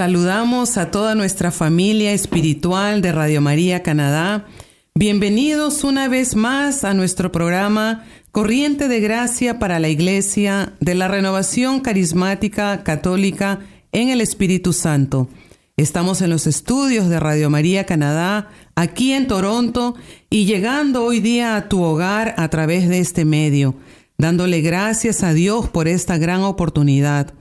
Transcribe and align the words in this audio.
Saludamos 0.00 0.78
a 0.78 0.90
toda 0.90 1.14
nuestra 1.14 1.50
familia 1.50 2.12
espiritual 2.12 3.02
de 3.02 3.12
Radio 3.12 3.40
María 3.42 3.82
Canadá. 3.82 4.46
Bienvenidos 4.94 5.84
una 5.84 6.08
vez 6.08 6.36
más 6.36 6.84
a 6.84 6.94
nuestro 6.94 7.30
programa 7.30 8.06
Corriente 8.32 8.88
de 8.88 9.00
Gracia 9.00 9.58
para 9.58 9.78
la 9.78 9.88
Iglesia 9.88 10.72
de 10.80 10.94
la 10.94 11.08
Renovación 11.08 11.80
Carismática 11.80 12.82
Católica 12.82 13.60
en 13.92 14.08
el 14.08 14.20
Espíritu 14.20 14.72
Santo. 14.72 15.28
Estamos 15.80 16.20
en 16.20 16.28
los 16.28 16.46
estudios 16.46 17.08
de 17.08 17.18
Radio 17.18 17.48
María 17.48 17.86
Canadá, 17.86 18.50
aquí 18.74 19.14
en 19.14 19.26
Toronto, 19.26 19.94
y 20.28 20.44
llegando 20.44 21.02
hoy 21.02 21.20
día 21.20 21.56
a 21.56 21.70
tu 21.70 21.82
hogar 21.82 22.34
a 22.36 22.48
través 22.50 22.86
de 22.86 22.98
este 22.98 23.24
medio, 23.24 23.76
dándole 24.18 24.60
gracias 24.60 25.22
a 25.22 25.32
Dios 25.32 25.70
por 25.70 25.88
esta 25.88 26.18
gran 26.18 26.42
oportunidad. 26.42 27.32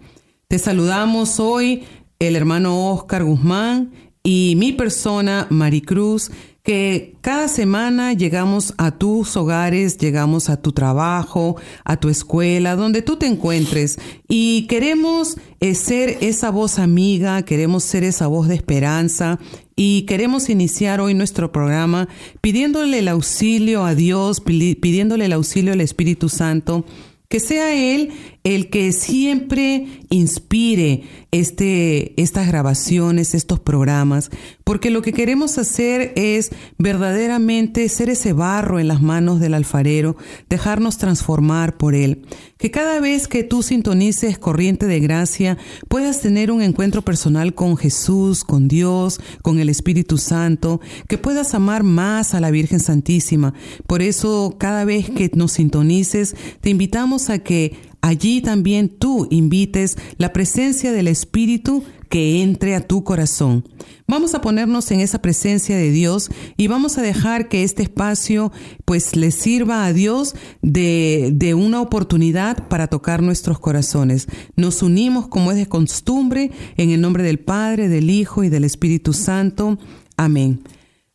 Te 0.47 0.57
saludamos 0.57 1.41
hoy 1.41 1.83
el 2.19 2.37
hermano 2.37 2.93
Oscar 2.93 3.25
Guzmán 3.25 3.91
y 4.23 4.55
mi 4.55 4.71
persona, 4.71 5.45
Maricruz, 5.49 6.31
que 6.63 7.15
cada 7.21 7.47
semana 7.47 8.13
llegamos 8.13 8.73
a 8.77 8.91
tus 8.91 9.35
hogares, 9.37 9.97
llegamos 9.97 10.49
a 10.49 10.61
tu 10.61 10.71
trabajo, 10.71 11.55
a 11.83 11.97
tu 11.97 12.09
escuela, 12.09 12.75
donde 12.75 13.01
tú 13.01 13.17
te 13.17 13.27
encuentres 13.27 13.97
y 14.27 14.67
queremos 14.67 15.37
eh, 15.61 15.73
ser 15.75 16.17
esa 16.21 16.51
voz 16.51 16.79
amiga, 16.79 17.41
queremos 17.43 17.83
ser 17.83 18.03
esa 18.03 18.27
voz 18.27 18.47
de 18.47 18.55
esperanza 18.55 19.39
y 19.75 20.03
queremos 20.03 20.49
iniciar 20.49 20.99
hoy 20.99 21.13
nuestro 21.13 21.51
programa 21.51 22.09
pidiéndole 22.41 22.99
el 22.99 23.07
auxilio 23.07 23.85
a 23.85 23.95
Dios, 23.95 24.41
pidiéndole 24.41 25.25
el 25.25 25.33
auxilio 25.33 25.73
al 25.73 25.81
Espíritu 25.81 26.27
Santo 26.27 26.85
que 27.29 27.39
sea 27.39 27.75
Él 27.75 28.11
el 28.43 28.69
que 28.69 28.91
siempre 28.91 29.85
inspire 30.09 31.03
este, 31.31 32.19
estas 32.21 32.47
grabaciones, 32.47 33.35
estos 33.35 33.59
programas, 33.59 34.31
porque 34.63 34.89
lo 34.89 35.01
que 35.01 35.13
queremos 35.13 35.57
hacer 35.57 36.13
es 36.15 36.51
verdaderamente 36.77 37.87
ser 37.89 38.09
ese 38.09 38.33
barro 38.33 38.79
en 38.79 38.87
las 38.87 39.01
manos 39.01 39.39
del 39.39 39.53
alfarero, 39.53 40.15
dejarnos 40.49 40.97
transformar 40.97 41.77
por 41.77 41.95
Él. 41.95 42.25
Que 42.57 42.71
cada 42.71 42.99
vez 42.99 43.27
que 43.27 43.43
tú 43.43 43.63
sintonices 43.63 44.37
corriente 44.37 44.85
de 44.85 44.99
gracia, 44.99 45.57
puedas 45.87 46.21
tener 46.21 46.51
un 46.51 46.61
encuentro 46.61 47.03
personal 47.03 47.53
con 47.53 47.77
Jesús, 47.77 48.43
con 48.43 48.67
Dios, 48.67 49.21
con 49.41 49.59
el 49.59 49.69
Espíritu 49.69 50.17
Santo, 50.17 50.81
que 51.07 51.17
puedas 51.17 51.53
amar 51.53 51.83
más 51.83 52.33
a 52.33 52.39
la 52.39 52.51
Virgen 52.51 52.79
Santísima. 52.79 53.53
Por 53.87 54.01
eso, 54.01 54.55
cada 54.57 54.85
vez 54.85 55.09
que 55.09 55.31
nos 55.35 55.53
sintonices, 55.53 56.35
te 56.61 56.69
invitamos 56.69 57.29
a 57.29 57.39
que 57.39 57.88
allí 58.01 58.41
también 58.41 58.89
tú 58.89 59.27
invites 59.29 59.97
la 60.17 60.33
presencia 60.33 60.91
del 60.91 61.07
Espíritu 61.07 61.83
que 62.09 62.41
entre 62.41 62.75
a 62.75 62.87
tu 62.87 63.03
corazón. 63.03 63.67
Vamos 64.07 64.33
a 64.33 64.41
ponernos 64.41 64.89
en 64.91 64.99
esa 64.99 65.21
presencia 65.21 65.77
de 65.77 65.91
Dios 65.91 66.29
y 66.57 66.67
vamos 66.67 66.97
a 66.97 67.03
dejar 67.03 67.47
que 67.47 67.63
este 67.63 67.83
espacio 67.83 68.51
pues 68.83 69.15
le 69.15 69.31
sirva 69.31 69.85
a 69.85 69.93
Dios 69.93 70.35
de, 70.61 71.29
de 71.33 71.53
una 71.53 71.81
oportunidad 71.81 72.67
para 72.67 72.87
tocar 72.87 73.21
nuestros 73.21 73.59
corazones. 73.59 74.27
Nos 74.55 74.81
unimos 74.81 75.27
como 75.27 75.51
es 75.51 75.57
de 75.57 75.67
costumbre 75.67 76.51
en 76.77 76.89
el 76.89 77.01
nombre 77.01 77.23
del 77.23 77.39
Padre, 77.39 77.89
del 77.89 78.09
Hijo 78.09 78.43
y 78.43 78.49
del 78.49 78.63
Espíritu 78.63 79.13
Santo. 79.13 79.77
Amén. 80.17 80.63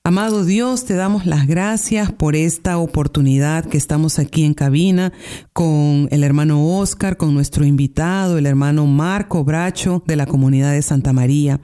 Amado 0.06 0.44
Dios, 0.44 0.84
te 0.84 0.92
damos 0.96 1.24
las 1.24 1.46
gracias 1.46 2.12
por 2.12 2.36
esta 2.36 2.76
oportunidad 2.76 3.64
que 3.64 3.78
estamos 3.78 4.18
aquí 4.18 4.44
en 4.44 4.52
cabina 4.52 5.14
con 5.54 6.08
el 6.10 6.24
hermano 6.24 6.62
Oscar, 6.76 7.16
con 7.16 7.32
nuestro 7.32 7.64
invitado, 7.64 8.36
el 8.36 8.44
hermano 8.44 8.84
Marco 8.86 9.44
Bracho 9.44 10.02
de 10.06 10.16
la 10.16 10.26
comunidad 10.26 10.72
de 10.72 10.82
Santa 10.82 11.14
María. 11.14 11.58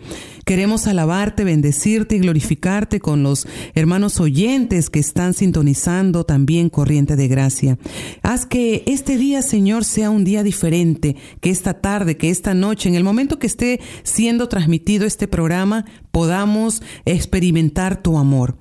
Queremos 0.47 0.87
alabarte, 0.87 1.45
bendecirte 1.45 2.17
y 2.17 2.21
glorificarte 2.21 2.99
con 2.99 3.23
los 3.23 3.47
hermanos 3.75 4.21
oyentes 4.21 4.89
que 4.89 5.01
están 5.01 5.35
sintonizando 5.35 6.25
también 6.25 6.71
Corriente 6.71 7.17
de 7.17 7.29
Gracia. 7.29 7.79
Haz 8.23 8.47
que 8.47 8.85
este 8.87 9.19
día, 9.19 9.43
Señor, 9.43 9.85
sea 9.85 10.09
un 10.09 10.25
día 10.25 10.43
diferente, 10.43 11.15
que 11.43 11.51
esta 11.51 11.75
tarde, 11.75 12.17
que 12.17 12.31
esta 12.31 12.55
noche, 12.55 12.89
en 12.89 12.95
el 12.95 13.05
momento 13.05 13.39
que 13.39 13.47
esté 13.47 13.81
siendo 14.03 14.49
transmitido 14.49 15.05
este 15.07 15.29
programa, 15.29 15.85
podamos 16.11 16.83
experimentar 17.05 18.03
tu 18.03 18.19
amor. 18.19 18.57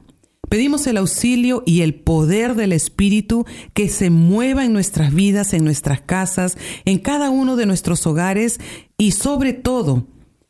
Pedimos 0.50 0.88
el 0.88 0.98
auxilio 0.98 1.62
y 1.66 1.82
el 1.82 1.94
poder 1.94 2.56
del 2.56 2.74
Espíritu 2.74 3.46
que 3.74 3.88
se 3.88 4.10
mueva 4.10 4.66
en 4.66 4.74
nuestras 4.74 5.14
vidas, 5.14 5.54
en 5.54 5.64
nuestras 5.64 6.02
casas, 6.02 6.58
en 6.86 6.98
cada 6.98 7.30
uno 7.30 7.56
de 7.56 7.68
nuestros 7.68 8.06
hogares 8.08 8.60
y 8.98 9.12
sobre 9.12 9.54
todo 9.54 10.08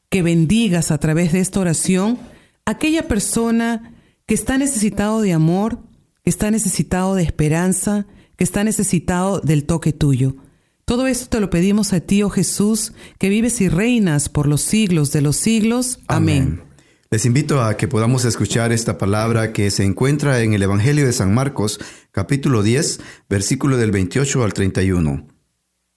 que 0.09 0.23
bendigas 0.23 0.91
a 0.91 0.97
través 0.99 1.33
de 1.33 1.41
esta 1.41 1.59
oración 1.59 2.17
aquella 2.65 3.07
persona 3.07 3.93
que 4.25 4.35
está 4.35 4.57
necesitado 4.57 5.21
de 5.21 5.33
amor, 5.33 5.79
que 6.23 6.29
está 6.29 6.49
necesitado 6.49 7.15
de 7.15 7.23
esperanza, 7.23 8.07
que 8.37 8.45
está 8.45 8.63
necesitado 8.63 9.41
del 9.41 9.65
toque 9.65 9.91
tuyo. 9.91 10.37
Todo 10.85 11.07
esto 11.07 11.27
te 11.29 11.39
lo 11.41 11.49
pedimos 11.49 11.93
a 11.93 11.99
ti, 11.99 12.23
oh 12.23 12.29
Jesús, 12.29 12.93
que 13.17 13.29
vives 13.29 13.59
y 13.59 13.67
reinas 13.67 14.29
por 14.29 14.47
los 14.47 14.61
siglos 14.61 15.11
de 15.11 15.21
los 15.21 15.35
siglos. 15.35 15.99
Amén. 16.07 16.68
Les 17.11 17.25
invito 17.25 17.63
a 17.63 17.75
que 17.75 17.87
podamos 17.87 18.23
escuchar 18.23 18.71
esta 18.71 18.99
palabra 18.99 19.51
que 19.51 19.71
se 19.71 19.83
encuentra 19.83 20.43
en 20.43 20.53
el 20.53 20.61
Evangelio 20.61 21.07
de 21.07 21.11
San 21.11 21.33
Marcos, 21.33 21.79
capítulo 22.11 22.61
10, 22.61 22.99
versículo 23.27 23.77
del 23.77 23.89
28 23.89 24.43
al 24.43 24.53
31. 24.53 25.25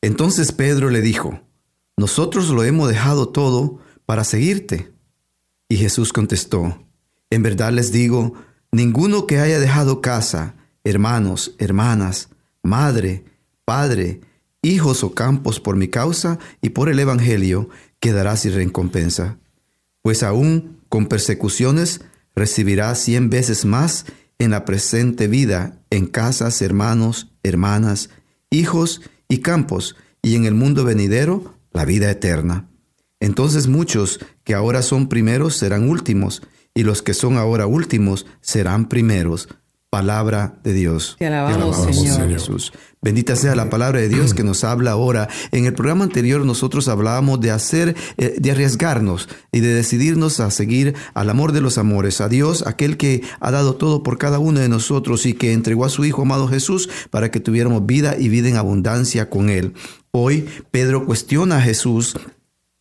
Entonces 0.01 0.53
Pedro 0.53 0.89
le 0.89 1.03
dijo, 1.03 1.43
Nosotros 1.99 2.49
lo 2.49 2.65
hemos 2.65 2.89
dejado 2.89 3.29
todo 3.29 3.79
para 4.07 4.25
seguirte. 4.25 4.91
Y 5.69 5.77
Jesús 5.77 6.15
contestó, 6.15 6.83
En 7.29 7.43
verdad 7.43 7.75
les 7.75 7.93
digo, 7.93 8.33
ninguno 8.71 9.27
que 9.27 9.39
haya 9.39 9.61
dejado 9.61 10.01
casa, 10.01 10.55
hermanos, 10.83 11.55
hermanas, 11.59 12.31
madre, 12.63 13.27
padre, 13.67 14.23
hijos 14.63 15.05
o 15.05 15.13
campos 15.13 15.61
por 15.61 15.77
mi 15.77 15.89
causa 15.89 16.39
y 16.63 16.71
por 16.71 16.89
el 16.89 16.99
Evangelio, 16.99 17.69
quedará 18.01 18.35
sin 18.39 18.55
recompensa. 18.55 19.37
Pues 20.01 20.23
aún 20.23 20.81
con 20.93 21.07
persecuciones 21.07 22.03
recibirá 22.35 22.95
cien 22.95 23.31
veces 23.31 23.65
más 23.65 24.05
en 24.39 24.51
la 24.51 24.67
presente 24.67 25.27
vida, 25.27 25.81
en 25.89 26.05
casas, 26.05 26.61
hermanos, 26.61 27.33
hermanas, 27.43 28.11
hijos 28.51 29.01
y 29.27 29.39
campos, 29.39 29.97
y 30.21 30.37
en 30.37 30.45
el 30.45 30.53
mundo 30.53 30.85
venidero, 30.85 31.55
la 31.73 31.87
vida 31.87 32.11
eterna. 32.11 32.69
Entonces 33.21 33.69
muchos 33.69 34.21
que 34.45 34.53
ahora 34.53 34.83
son 34.83 35.09
primeros 35.09 35.57
serán 35.57 35.89
últimos, 35.89 36.43
y 36.75 36.83
los 36.83 37.01
que 37.01 37.15
son 37.15 37.39
ahora 37.39 37.67
últimos 37.67 38.27
serán 38.43 38.91
primeros, 38.91 39.49
palabra 39.89 40.61
de 40.63 40.75
Dios. 40.75 41.17
Te 41.19 41.29
alabamos, 41.29 41.87
Señor. 41.87 42.29
Jesús. 42.29 42.71
Bendita 43.05 43.35
sea 43.35 43.57
la 43.57 43.69
palabra 43.69 43.99
de 44.01 44.09
Dios 44.09 44.33
que 44.35 44.45
nos 44.45 44.63
habla 44.63 44.93
ahora. 44.93 45.29
En 45.51 45.67
el 45.67 45.75
programa 45.75 46.05
anterior 46.05 46.45
nosotros 46.45 46.87
hablábamos 46.87 47.41
de 47.41 47.51
hacer, 47.51 47.97
eh, 48.17 48.37
de 48.39 48.51
arriesgarnos 48.53 49.29
y 49.51 49.59
de 49.59 49.75
decidirnos 49.75 50.39
a 50.39 50.53
seguir 50.53 50.95
al 51.13 51.29
amor 51.29 51.51
de 51.51 51.61
los 51.61 51.79
amores, 51.79 52.21
a 52.21 52.29
Dios, 52.29 52.65
aquel 52.65 52.97
que 52.97 53.23
ha 53.41 53.51
dado 53.51 53.75
todo 53.75 54.05
por 54.05 54.19
cada 54.19 54.39
uno 54.39 54.61
de 54.61 54.69
nosotros 54.69 55.27
y 55.27 55.35
que 55.35 55.53
entregó 55.53 55.85
a 55.85 55.89
su 55.89 56.05
Hijo 56.05 56.23
amado 56.23 56.47
Jesús 56.47 56.89
para 57.11 57.33
que 57.33 57.41
tuviéramos 57.41 57.87
vida 57.87 58.17
y 58.17 58.29
vida 58.29 58.49
en 58.49 58.57
abundancia 58.57 59.29
con 59.29 59.51
Él. 59.51 59.75
Hoy 60.13 60.49
Pedro 60.71 61.05
cuestiona 61.05 61.57
a 61.57 61.63
Jesús 61.63 62.15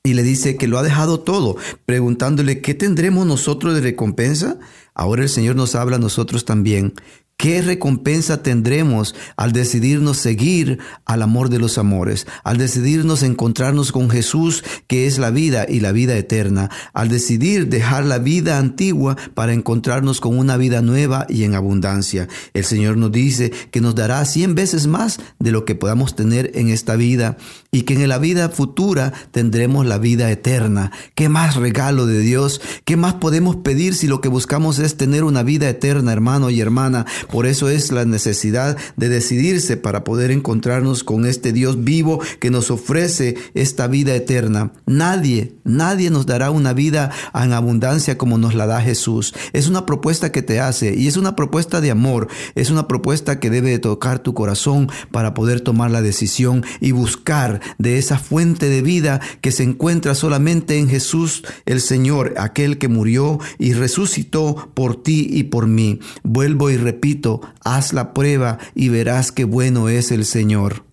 y 0.03 0.13
le 0.13 0.21
dice 0.21 0.55
que 0.55 0.67
lo 0.67 0.77
ha 0.77 0.83
dejado 0.83 1.19
todo, 1.19 1.57
preguntándole, 1.85 2.61
¿qué 2.61 2.75
tendremos 2.75 3.25
nosotros 3.25 3.73
de 3.73 3.81
recompensa? 3.81 4.59
Ahora 4.93 5.23
el 5.23 5.29
Señor 5.29 5.55
nos 5.55 5.73
habla 5.73 5.95
a 5.95 5.99
nosotros 5.99 6.45
también 6.45 6.93
¿Qué 7.41 7.59
recompensa 7.63 8.43
tendremos 8.43 9.15
al 9.35 9.51
decidirnos 9.51 10.17
seguir 10.17 10.77
al 11.05 11.23
amor 11.23 11.49
de 11.49 11.57
los 11.57 11.79
amores, 11.79 12.27
al 12.43 12.59
decidirnos 12.59 13.23
encontrarnos 13.23 13.91
con 13.91 14.11
Jesús, 14.11 14.63
que 14.85 15.07
es 15.07 15.17
la 15.17 15.31
vida 15.31 15.65
y 15.67 15.79
la 15.79 15.91
vida 15.91 16.15
eterna, 16.15 16.69
al 16.93 17.09
decidir 17.09 17.67
dejar 17.67 18.05
la 18.05 18.19
vida 18.19 18.59
antigua 18.59 19.17
para 19.33 19.53
encontrarnos 19.53 20.21
con 20.21 20.37
una 20.37 20.55
vida 20.55 20.83
nueva 20.83 21.25
y 21.29 21.43
en 21.43 21.55
abundancia? 21.55 22.27
El 22.53 22.63
Señor 22.63 22.97
nos 22.97 23.11
dice 23.11 23.51
que 23.71 23.81
nos 23.81 23.95
dará 23.95 24.23
cien 24.25 24.53
veces 24.53 24.85
más 24.85 25.19
de 25.39 25.51
lo 25.51 25.65
que 25.65 25.73
podamos 25.73 26.15
tener 26.15 26.51
en 26.53 26.69
esta 26.69 26.95
vida 26.95 27.37
y 27.71 27.83
que 27.83 27.95
en 27.95 28.07
la 28.07 28.19
vida 28.19 28.49
futura 28.49 29.13
tendremos 29.31 29.87
la 29.87 29.97
vida 29.97 30.29
eterna. 30.29 30.91
¿Qué 31.15 31.27
más 31.27 31.55
regalo 31.55 32.05
de 32.05 32.19
Dios? 32.19 32.61
¿Qué 32.85 32.97
más 32.97 33.15
podemos 33.15 33.55
pedir 33.55 33.95
si 33.95 34.05
lo 34.05 34.21
que 34.21 34.29
buscamos 34.29 34.77
es 34.77 34.95
tener 34.95 35.23
una 35.23 35.41
vida 35.41 35.67
eterna, 35.67 36.13
hermano 36.13 36.51
y 36.51 36.61
hermana? 36.61 37.07
Por 37.31 37.45
eso 37.45 37.69
es 37.69 37.93
la 37.93 38.03
necesidad 38.03 38.77
de 38.97 39.07
decidirse 39.07 39.77
para 39.77 40.03
poder 40.03 40.31
encontrarnos 40.31 41.05
con 41.05 41.25
este 41.25 41.53
Dios 41.53 41.85
vivo 41.85 42.19
que 42.39 42.51
nos 42.51 42.69
ofrece 42.71 43.35
esta 43.53 43.87
vida 43.87 44.13
eterna. 44.13 44.73
Nadie, 44.85 45.55
nadie 45.63 46.09
nos 46.09 46.25
dará 46.25 46.51
una 46.51 46.73
vida 46.73 47.09
en 47.33 47.53
abundancia 47.53 48.17
como 48.17 48.37
nos 48.37 48.53
la 48.53 48.65
da 48.65 48.81
Jesús. 48.81 49.33
Es 49.53 49.69
una 49.69 49.85
propuesta 49.85 50.33
que 50.33 50.41
te 50.41 50.59
hace 50.59 50.93
y 50.93 51.07
es 51.07 51.15
una 51.15 51.37
propuesta 51.37 51.79
de 51.79 51.91
amor. 51.91 52.27
Es 52.55 52.69
una 52.69 52.89
propuesta 52.89 53.39
que 53.39 53.49
debe 53.49 53.79
tocar 53.79 54.19
tu 54.19 54.33
corazón 54.33 54.89
para 55.11 55.33
poder 55.33 55.61
tomar 55.61 55.89
la 55.89 56.01
decisión 56.01 56.65
y 56.81 56.91
buscar 56.91 57.61
de 57.77 57.97
esa 57.97 58.19
fuente 58.19 58.67
de 58.67 58.81
vida 58.81 59.21
que 59.39 59.53
se 59.53 59.63
encuentra 59.63 60.15
solamente 60.15 60.77
en 60.77 60.89
Jesús 60.89 61.43
el 61.65 61.79
Señor, 61.79 62.33
aquel 62.37 62.77
que 62.77 62.89
murió 62.89 63.39
y 63.57 63.71
resucitó 63.71 64.69
por 64.73 65.01
ti 65.01 65.27
y 65.31 65.43
por 65.43 65.67
mí. 65.67 65.99
Vuelvo 66.23 66.69
y 66.69 66.75
repito 66.75 67.20
haz 67.63 67.93
la 67.93 68.13
prueba 68.13 68.57
y 68.75 68.89
verás 68.89 69.31
qué 69.31 69.43
bueno 69.43 69.89
es 69.89 70.11
el 70.11 70.25
Señor. 70.25 70.85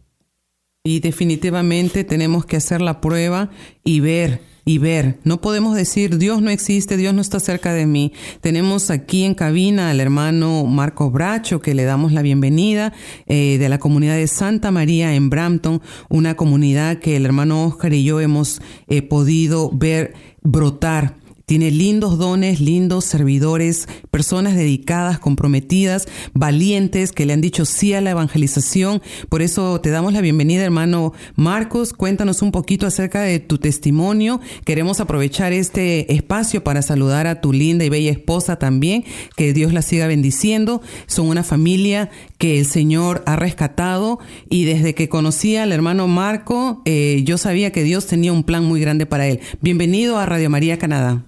Y 0.85 1.01
definitivamente 1.01 2.05
tenemos 2.05 2.47
que 2.47 2.57
hacer 2.57 2.81
la 2.81 3.01
prueba 3.01 3.51
y 3.85 4.01
ver 4.01 4.41
y 4.69 4.77
ver. 4.77 5.19
No 5.25 5.41
podemos 5.41 5.75
decir 5.75 6.19
Dios 6.19 6.43
no 6.43 6.51
existe, 6.51 6.99
Dios 6.99 7.15
no 7.15 7.23
está 7.23 7.41
cerca 7.41 7.73
de 7.73 7.87
mí. 7.87 8.13
Tenemos 8.43 8.91
aquí 8.91 9.25
en 9.25 9.35
cabina 9.35 9.89
al 9.89 9.99
hermano 9.99 10.67
Marco 10.67 11.11
Bracho, 11.11 11.63
que 11.63 11.75
le 11.75 11.85
damos 11.85 12.13
la 12.13 12.21
bienvenida 12.21 12.93
eh, 13.27 13.57
de 13.59 13.69
la 13.71 13.79
comunidad 13.79 14.17
de 14.17 14.27
Santa 14.27 14.71
María 14.71 15.15
en 15.15 15.31
Brampton, 15.31 15.81
una 16.11 16.37
comunidad 16.37 16.99
que 16.99 17.17
el 17.17 17.25
hermano 17.25 17.65
Oscar 17.65 17.95
y 17.95 18.05
yo 18.05 18.21
hemos 18.21 18.61
eh, 18.89 19.01
podido 19.01 19.71
ver 19.73 20.13
brotar 20.43 21.17
tiene 21.49 21.71
lindos 21.71 22.19
dones, 22.19 22.61
lindos 22.61 23.07
servidores, 23.07 23.89
personas 24.11 24.55
dedicadas, 24.55 25.19
comprometidas, 25.19 26.07
valientes, 26.35 27.11
que 27.11 27.25
le 27.25 27.33
han 27.33 27.41
dicho 27.41 27.65
sí 27.65 27.95
a 27.95 28.03
la 28.03 28.11
evangelización. 28.11 29.01
Por 29.31 29.41
eso 29.41 29.81
te 29.81 29.89
damos 29.89 30.13
la 30.13 30.21
bienvenida, 30.21 30.63
hermano 30.63 31.15
Marcos. 31.37 31.95
Cuéntanos 31.95 32.43
un 32.43 32.53
poquito 32.53 32.87
acerca 32.87 33.23
de 33.23 33.39
tu 33.41 33.57
testimonio. 33.57 34.43
Queremos 34.67 35.01
aprovechar 35.01 35.55
este 35.55 36.13
espacio 36.13 36.63
para 36.63 36.83
saludar 36.83 37.27
a 37.27 37.41
tu 37.41 37.55
linda 37.55 37.83
y 37.83 37.89
bella 37.89 38.11
esposa 38.11 38.57
también. 38.57 39.07
Que 39.35 39.55
Dios 39.55 39.73
la 39.73 39.81
siga 39.81 40.07
bendiciendo. 40.07 40.83
Son 41.07 41.29
una 41.29 41.45
familia 41.45 42.11
que 42.37 42.59
el 42.59 42.67
Señor 42.67 43.23
ha 43.25 43.37
rescatado 43.37 44.19
y 44.51 44.65
desde 44.65 44.95
que 44.95 45.09
conocí 45.09 45.57
al 45.57 45.73
hermano 45.73 46.09
Marco, 46.09 46.83
eh, 46.85 47.23
yo 47.25 47.39
sabía 47.39 47.73
que 47.73 47.85
Dios 47.85 48.07
tenía 48.07 48.35
un 48.35 48.45
plan 48.45 48.67
muy 48.67 48.83
grande 48.83 49.07
para 49.07 49.27
él. 49.27 49.41
Bienvenido 49.63 50.19
a 50.19 50.27
Radio 50.27 50.51
María 50.51 50.79
Canadá. 50.79 51.25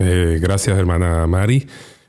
Eh, 0.00 0.38
gracias, 0.40 0.78
hermana 0.78 1.26
Mari. 1.26 1.66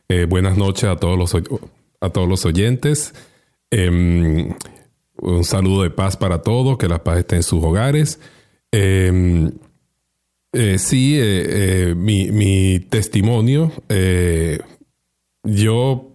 Eh, 0.07 0.25
buenas 0.25 0.57
noches 0.57 0.85
a 0.85 0.95
todos 0.95 1.17
los, 1.17 1.35
a 1.35 2.09
todos 2.09 2.27
los 2.27 2.45
oyentes. 2.45 3.13
Em, 3.69 4.53
un 5.17 5.43
saludo 5.43 5.83
de 5.83 5.89
paz 5.89 6.15
para 6.15 6.41
todos, 6.41 6.77
que 6.77 6.87
la 6.87 7.03
paz 7.03 7.19
esté 7.19 7.35
en 7.35 7.43
sus 7.43 7.61
hogares. 7.61 8.17
Em, 8.71 9.51
eh, 10.53 10.77
sí, 10.77 11.19
mi, 11.95 12.79
testimonio, 12.79 13.71
yo 15.43 16.07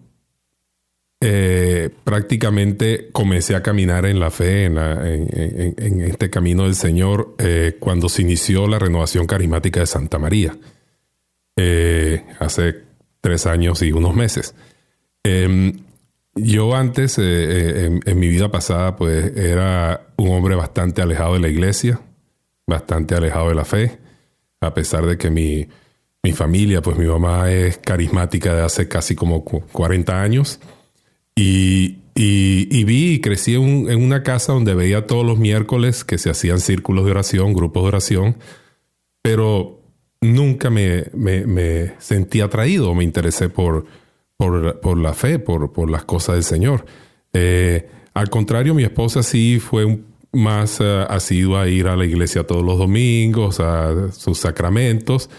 prácticamente 2.04 3.10
comencé 3.12 3.54
a 3.54 3.62
caminar 3.62 4.06
en 4.06 4.20
la 4.20 4.30
fe, 4.30 4.64
en 4.64 6.00
este 6.02 6.30
camino 6.30 6.64
del 6.64 6.74
Señor, 6.74 7.36
cuando 7.80 8.08
se 8.08 8.22
inició 8.22 8.66
la 8.66 8.78
renovación 8.78 9.26
carismática 9.26 9.80
de 9.80 9.86
Santa 9.86 10.18
María. 10.18 10.56
Eh, 11.58 12.22
hace 12.38 12.82
tres 13.22 13.46
años 13.46 13.80
y 13.80 13.90
unos 13.92 14.14
meses. 14.14 14.54
Em, 15.24 15.72
yo 16.34 16.76
antes, 16.76 17.18
eh, 17.18 17.22
eh, 17.24 18.00
en, 18.04 18.18
mi 18.18 18.28
vida 18.28 18.50
pasada, 18.50 18.94
pues 18.96 19.34
era 19.36 20.08
un 20.18 20.28
hombre 20.28 20.54
bastante 20.54 21.00
alejado 21.00 21.34
de 21.34 21.40
la 21.40 21.48
iglesia, 21.48 21.98
bastante 22.66 23.14
alejado 23.14 23.48
de 23.48 23.54
la 23.54 23.64
fe, 23.64 23.98
a 24.60 24.74
pesar 24.74 25.06
de 25.06 25.16
que 25.16 25.30
mi, 25.30 25.66
mi 26.22 26.32
familia, 26.32 26.82
pues 26.82 26.98
mi 26.98 27.06
mamá 27.06 27.50
es 27.50 27.78
carismática 27.78 28.54
de 28.54 28.62
hace 28.62 28.86
casi 28.86 29.14
como 29.14 29.42
40 29.44 30.22
años. 30.22 30.60
Y, 31.34 31.98
y, 32.14 32.84
vi 32.84 33.14
y 33.14 33.20
crecí 33.20 33.54
en, 33.54 33.90
en, 33.90 34.02
una 34.02 34.22
casa 34.22 34.52
donde 34.52 34.74
veía 34.74 35.06
todos 35.06 35.24
los 35.24 35.38
miércoles 35.38 36.04
que 36.04 36.18
se 36.18 36.30
hacían 36.30 36.60
círculos 36.60 37.06
de 37.06 37.12
oración, 37.12 37.54
grupos 37.54 37.82
de 37.82 37.88
oración, 37.88 38.36
pero 39.22 39.80
nunca 40.20 40.70
me, 40.70 41.06
me, 41.14 41.92
sentí 41.98 42.40
atraído, 42.40 42.94
me 42.94 43.04
interesé 43.04 43.48
por, 43.48 43.86
por, 44.36 44.98
la 44.98 45.14
fe, 45.14 45.38
por, 45.38 45.72
por, 45.72 45.90
las 45.90 46.04
cosas 46.04 46.36
del 46.36 46.44
Señor. 46.44 46.84
Eh, 47.32 47.88
al 48.14 48.30
contrario, 48.30 48.74
mi 48.74 48.82
esposa 48.82 49.22
sí 49.22 49.60
fue 49.60 49.98
más 50.32 50.80
uh, 50.80 51.06
asidua 51.08 51.62
a 51.62 51.68
ir 51.68 51.88
a 51.88 51.96
la 51.96 52.04
iglesia 52.04 52.46
todos 52.46 52.64
los 52.64 52.78
domingos, 52.78 53.60
a 53.60 54.12
sus 54.12 54.38
sacramentos. 54.38 55.30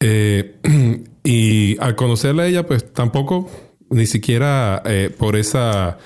Eh, 0.00 0.56
y 1.24 1.76
al 1.80 1.96
conocerla 1.96 2.44
a 2.44 2.46
ella, 2.46 2.66
pues 2.66 2.92
tampoco, 2.92 3.50
ni 3.90 4.06
siquiera 4.06 4.82
eh, 4.84 5.14
por 5.16 5.36
esa, 5.36 5.98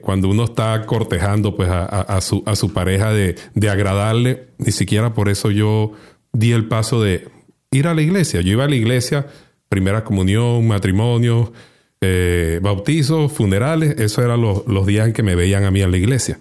cuando 0.00 0.28
uno 0.28 0.44
está 0.44 0.84
cortejando 0.86 1.54
pues 1.54 1.68
a, 1.70 2.20
su, 2.20 2.42
a 2.46 2.56
su 2.56 2.72
pareja 2.72 3.12
de, 3.12 3.36
de 3.54 3.70
agradarle, 3.70 4.48
ni 4.58 4.72
siquiera 4.72 5.14
por 5.14 5.28
eso 5.28 5.52
yo 5.52 5.92
di 6.38 6.52
el 6.52 6.68
paso 6.68 7.02
de 7.02 7.28
ir 7.70 7.88
a 7.88 7.94
la 7.94 8.02
iglesia. 8.02 8.40
Yo 8.40 8.52
iba 8.52 8.64
a 8.64 8.68
la 8.68 8.76
iglesia, 8.76 9.26
primera 9.68 10.04
comunión, 10.04 10.66
matrimonio, 10.66 11.52
eh, 12.00 12.60
bautizos, 12.62 13.32
funerales, 13.32 13.98
esos 13.98 14.24
eran 14.24 14.40
los, 14.40 14.86
días 14.86 15.06
en 15.06 15.12
que 15.12 15.22
me 15.22 15.34
veían 15.34 15.64
a 15.64 15.70
mí 15.70 15.80
en 15.80 15.90
la 15.90 15.96
iglesia. 15.96 16.38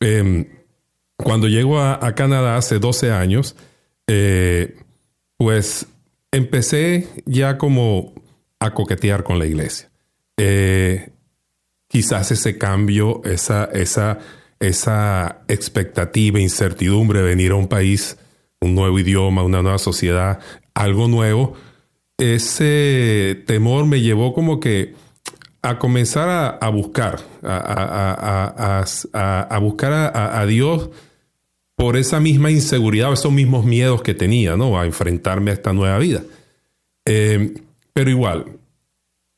Em, 0.00 0.46
cuando 1.16 1.48
llego 1.48 1.80
a, 1.80 2.14
Canadá 2.14 2.56
hace 2.56 2.78
12 2.78 3.10
años, 3.10 3.56
eh, 4.06 4.76
pues 5.38 5.86
empecé 6.30 7.08
ya 7.24 7.56
como 7.56 8.14
a 8.60 8.74
coquetear 8.74 9.24
con 9.24 9.38
la 9.38 9.46
iglesia. 9.46 9.90
Eh, 10.36 11.10
quizás 11.88 12.30
ese 12.30 12.58
cambio, 12.58 13.22
esa, 13.24 13.64
esa, 13.72 14.18
esa 14.60 15.42
expectativa, 15.48 16.38
incertidumbre 16.38 17.20
de 17.20 17.24
venir 17.24 17.52
a 17.52 17.56
un 17.56 17.68
país 17.68 18.18
un 18.60 18.74
nuevo 18.74 18.98
idioma, 18.98 19.42
una 19.42 19.62
nueva 19.62 19.78
sociedad, 19.78 20.40
algo 20.74 21.08
nuevo, 21.08 21.54
ese 22.18 23.42
temor 23.46 23.86
me 23.86 24.00
llevó 24.00 24.32
como 24.32 24.60
que 24.60 24.94
a 25.62 25.78
comenzar 25.78 26.58
a, 26.60 26.68
buscar, 26.68 27.20
a, 27.42 28.84
buscar 29.60 30.12
a, 30.14 30.46
Dios 30.46 30.90
por 31.74 31.96
esa 31.96 32.20
misma 32.20 32.50
inseguridad, 32.50 33.12
esos 33.12 33.32
mismos 33.32 33.64
miedos 33.64 34.02
que 34.02 34.14
tenía, 34.14 34.56
¿no? 34.56 34.78
A 34.78 34.86
enfrentarme 34.86 35.50
a 35.50 35.54
esta 35.54 35.72
nueva 35.72 35.98
vida. 35.98 36.22
Eh, 37.04 37.54
pero 37.92 38.10
igual, 38.10 38.55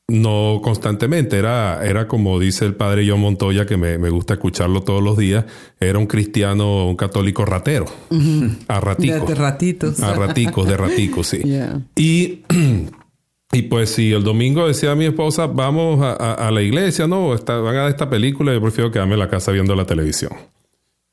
no 0.09 0.61
constantemente, 0.63 1.39
era, 1.39 1.85
era 1.87 2.09
como 2.09 2.41
dice 2.41 2.65
el 2.65 2.75
padre 2.75 3.07
John 3.09 3.21
Montoya, 3.21 3.67
que 3.67 3.77
me, 3.77 3.97
gusta 4.11 4.35
escucharlo 4.35 4.83
todos 4.83 5.03
los 5.03 5.19
días, 5.19 5.45
era 5.79 5.99
un 5.99 6.07
cristiano, 6.07 6.87
un 6.89 6.97
católico 6.97 7.45
ratero, 7.45 7.85
a 8.69 8.81
raticos. 8.81 9.29
De, 9.29 9.35
ratitos. 9.35 10.01
A 10.01 10.15
raticos, 10.15 10.67
de 10.67 10.77
raticos, 10.77 11.27
sí. 11.27 11.43
Y 11.97 12.43
y 13.53 13.63
pues 13.63 13.91
si 13.91 14.13
el 14.13 14.25
domingo 14.25 14.67
decía 14.67 14.93
a 14.93 14.95
mi 14.95 15.07
esposa, 15.07 15.47
vamos 15.47 16.01
a, 16.03 16.51
la 16.51 16.63
iglesia, 16.63 17.07
no, 17.07 17.29
van 17.29 17.77
a 17.77 17.89
esta 17.89 18.11
película, 18.11 18.53
yo 18.53 18.61
prefiero 18.61 18.91
quedarme 18.91 19.15
en 19.15 19.21
la 19.21 19.29
casa 19.29 19.53
viendo 19.53 19.75
la 19.75 19.87
televisión. 19.87 20.33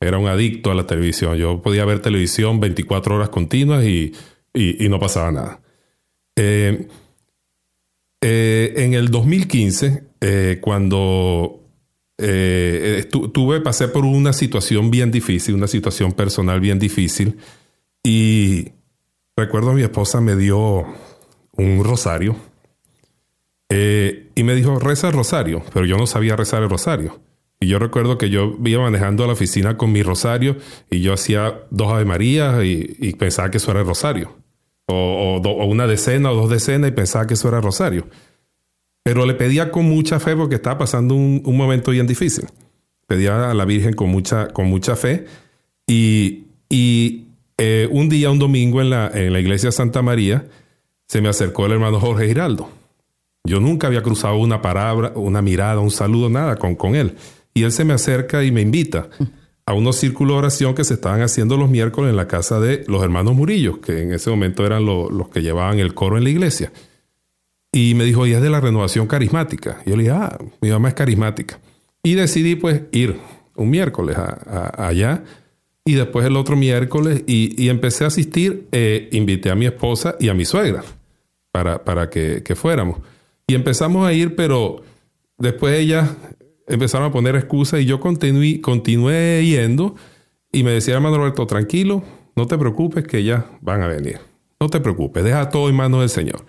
Era 0.01 0.17
un 0.17 0.27
adicto 0.27 0.69
a 0.69 0.75
la 0.75 0.85
televisión. 0.85 1.37
Yo 1.37 1.61
podía 1.61 1.85
ver 1.85 2.01
televisión 2.01 2.59
24 2.59 3.15
horas 3.15 3.29
continuas 3.29 3.85
y, 3.85 4.11
no 4.53 4.99
pasaba 4.99 5.31
nada. 5.31 5.61
Eh, 6.35 6.87
eh, 8.27 8.73
en 8.77 8.95
el 8.95 9.09
2015, 9.09 10.03
eh, 10.19 10.57
cuando 10.59 11.61
tuve, 13.31 13.61
pasé 13.61 13.87
por 13.87 14.03
una 14.03 14.33
situación 14.33 14.89
bien 14.89 15.11
difícil, 15.11 15.53
una 15.53 15.67
situación 15.67 16.13
personal 16.13 16.59
bien 16.59 16.79
difícil, 16.79 17.37
y 18.03 18.69
recuerdo 19.37 19.69
a 19.69 19.73
mi 19.73 19.83
esposa 19.83 20.21
me 20.21 20.35
dio 20.35 20.85
un 21.51 21.83
rosario. 21.83 22.35
Eh, 23.69 24.31
y 24.33 24.41
me 24.41 24.55
dijo, 24.55 24.79
reza 24.79 25.09
el 25.09 25.13
rosario, 25.13 25.61
pero 25.71 25.85
yo 25.85 25.97
no 25.97 26.07
sabía 26.07 26.35
rezar 26.35 26.63
el 26.63 26.69
rosario. 26.69 27.19
Y 27.59 27.67
yo 27.67 27.77
recuerdo 27.77 28.17
que 28.17 28.31
yo 28.31 28.57
iba 28.65 28.81
manejando 28.81 29.23
a 29.23 29.27
la 29.27 29.33
oficina 29.33 29.77
con 29.77 29.91
mi 29.91 30.01
rosario 30.01 30.57
y 30.89 31.01
yo 31.01 31.13
hacía 31.13 31.61
dos 31.69 31.93
Ave 31.93 32.05
María 32.05 32.63
y, 32.63 33.13
pensaba 33.19 33.51
que 33.51 33.57
eso 33.57 33.69
era 33.69 33.81
el 33.81 33.85
rosario. 33.85 34.44
O, 34.87 35.41
una 35.65 35.87
decena 35.87 36.31
o 36.31 36.35
dos 36.35 36.49
decenas 36.49 36.89
y 36.89 36.93
pensaba 36.93 37.27
que 37.27 37.33
eso 37.33 37.47
era 37.47 37.61
rosario. 37.61 38.07
Pero 39.03 39.25
le 39.25 39.33
pedía 39.33 39.71
con 39.71 39.85
mucha 39.85 40.19
fe 40.19 40.35
porque 40.35 40.55
estaba 40.55 40.79
pasando 40.79 41.15
un, 41.15 41.41
momento 41.57 41.91
bien 41.91 42.07
difícil. 42.07 42.45
Pedía 43.07 43.51
a 43.51 43.53
la 43.53 43.65
Virgen 43.65 43.93
con 43.93 44.09
mucha, 44.09 44.47
con 44.47 44.67
mucha 44.67 44.95
fe. 44.95 45.25
Y, 45.87 46.45
eh, 47.57 47.87
un 47.91 48.09
día, 48.09 48.31
un 48.31 48.39
domingo 48.39 48.81
en 48.81 48.89
la, 48.89 49.09
en 49.13 49.31
la 49.31 49.39
iglesia 49.39 49.69
de 49.69 49.73
Santa 49.73 50.01
María, 50.01 50.45
se 51.07 51.21
me 51.21 51.29
acercó 51.29 51.67
el 51.67 51.73
hermano 51.73 51.99
Jorge 51.99 52.27
Giraldo. 52.27 52.69
Yo 53.43 53.59
nunca 53.59 53.87
había 53.87 54.01
cruzado 54.01 54.37
una 54.37 54.61
palabra, 54.61 55.13
una 55.15 55.41
mirada, 55.41 55.79
un 55.79 55.91
saludo, 55.91 56.29
nada 56.29 56.55
con, 56.55 56.75
con 56.75 56.95
él. 56.95 57.15
Y 57.53 57.63
él 57.63 57.71
se 57.71 57.85
me 57.85 57.93
acerca 57.93 58.43
y 58.43 58.51
me 58.51 58.61
invita 58.61 59.09
a 59.65 59.73
unos 59.73 59.95
círculos 59.95 60.35
de 60.35 60.39
oración 60.39 60.75
que 60.75 60.83
se 60.83 60.95
estaban 60.95 61.21
haciendo 61.21 61.57
los 61.57 61.69
miércoles 61.69 62.11
en 62.11 62.17
la 62.17 62.27
casa 62.27 62.59
de 62.59 62.83
los 62.87 63.03
hermanos 63.03 63.33
Murillos, 63.33 63.79
que 63.79 64.01
en 64.01 64.13
ese 64.13 64.29
momento 64.29 64.65
eran 64.65 64.85
los 64.85 65.29
que 65.29 65.41
llevaban 65.41 65.79
el 65.79 65.93
coro 65.93 66.17
en 66.17 66.23
la 66.23 66.29
iglesia. 66.29 66.71
Y 67.71 67.93
me 67.95 68.05
dijo, 68.05 68.25
y 68.25 68.33
es 68.33 68.41
de 68.41 68.49
la 68.49 68.61
renovación 68.61 69.07
carismática. 69.07 69.81
Y 69.85 69.89
yo 69.89 69.97
le 69.97 70.03
dije, 70.03 70.15
ah, 70.15 70.37
mi 70.61 70.69
mamá 70.69 70.89
es 70.89 70.93
carismática. 70.93 71.59
Y 72.03 72.13
decidí 72.13 72.55
pues 72.55 72.83
ir 72.91 73.19
un 73.55 73.69
miércoles 73.69 74.17
allá 74.77 75.23
y 75.83 75.93
después 75.93 76.25
el 76.25 76.35
otro 76.35 76.55
miércoles 76.55 77.23
y, 77.27 77.69
empecé 77.69 78.05
a 78.05 78.07
asistir, 78.07 78.67
eh, 78.71 79.07
invité 79.11 79.51
a 79.51 79.55
mi 79.55 79.67
esposa 79.67 80.15
y 80.19 80.29
a 80.29 80.33
mi 80.33 80.43
suegra 80.43 80.83
para, 81.51 81.83
para 81.83 82.09
que, 82.09 82.41
fuéramos. 82.55 82.99
Y 83.47 83.53
empezamos 83.53 84.07
a 84.07 84.11
ir, 84.11 84.35
pero 84.35 84.81
después 85.37 85.77
ellas 85.79 86.09
empezaron 86.67 87.07
a 87.07 87.11
poner 87.11 87.35
excusas 87.35 87.81
y 87.81 87.85
yo 87.85 87.99
continué, 87.99 88.61
continué 88.61 89.45
yendo 89.45 89.95
y 90.51 90.63
me 90.63 90.71
decía, 90.71 90.95
hermano 90.95 91.17
Roberto, 91.17 91.45
tranquilo, 91.47 92.03
no 92.35 92.47
te 92.47 92.57
preocupes 92.57 93.05
que 93.05 93.17
ellas 93.19 93.43
van 93.61 93.81
a 93.81 93.87
venir. 93.87 94.19
No 94.59 94.69
te 94.69 94.79
preocupes, 94.79 95.23
deja 95.23 95.49
todo 95.49 95.69
en 95.69 95.75
manos 95.75 95.99
del 95.99 96.09
Señor. 96.09 96.45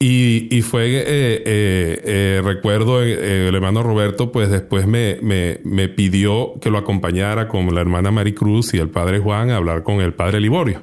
Y, 0.00 0.60
fue, 0.62 0.86
eh, 0.86 1.02
eh, 1.06 2.02
eh, 2.04 2.42
recuerdo, 2.44 3.00
el 3.00 3.54
hermano 3.54 3.82
Roberto, 3.82 4.32
pues 4.32 4.50
después 4.50 4.86
me, 4.86 5.18
me, 5.22 5.88
pidió 5.88 6.54
que 6.60 6.68
lo 6.68 6.76
acompañara 6.76 7.48
con 7.48 7.74
la 7.74 7.80
hermana 7.80 8.10
Maricruz 8.10 8.74
y 8.74 8.78
el 8.78 8.90
padre 8.90 9.20
Juan 9.20 9.50
a 9.50 9.56
hablar 9.56 9.82
con 9.82 10.02
el 10.02 10.12
padre 10.12 10.40
Liborio 10.40 10.82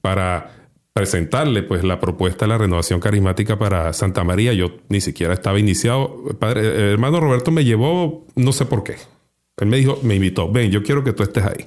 para 0.00 0.67
presentarle 0.98 1.62
pues 1.62 1.84
la 1.84 2.00
propuesta 2.00 2.44
de 2.44 2.48
la 2.48 2.58
renovación 2.58 2.98
carismática 2.98 3.56
para 3.56 3.92
Santa 3.92 4.24
María. 4.24 4.52
Yo 4.52 4.78
ni 4.88 5.00
siquiera 5.00 5.32
estaba 5.32 5.60
iniciado. 5.60 6.24
Padre, 6.40 6.66
el 6.66 6.92
hermano 6.92 7.20
Roberto 7.20 7.52
me 7.52 7.64
llevó, 7.64 8.26
no 8.34 8.52
sé 8.52 8.64
por 8.64 8.82
qué. 8.82 8.96
Él 9.58 9.68
me 9.68 9.76
dijo, 9.76 10.00
me 10.02 10.16
invitó, 10.16 10.50
ven, 10.50 10.72
yo 10.72 10.82
quiero 10.82 11.04
que 11.04 11.12
tú 11.12 11.22
estés 11.22 11.44
ahí. 11.44 11.66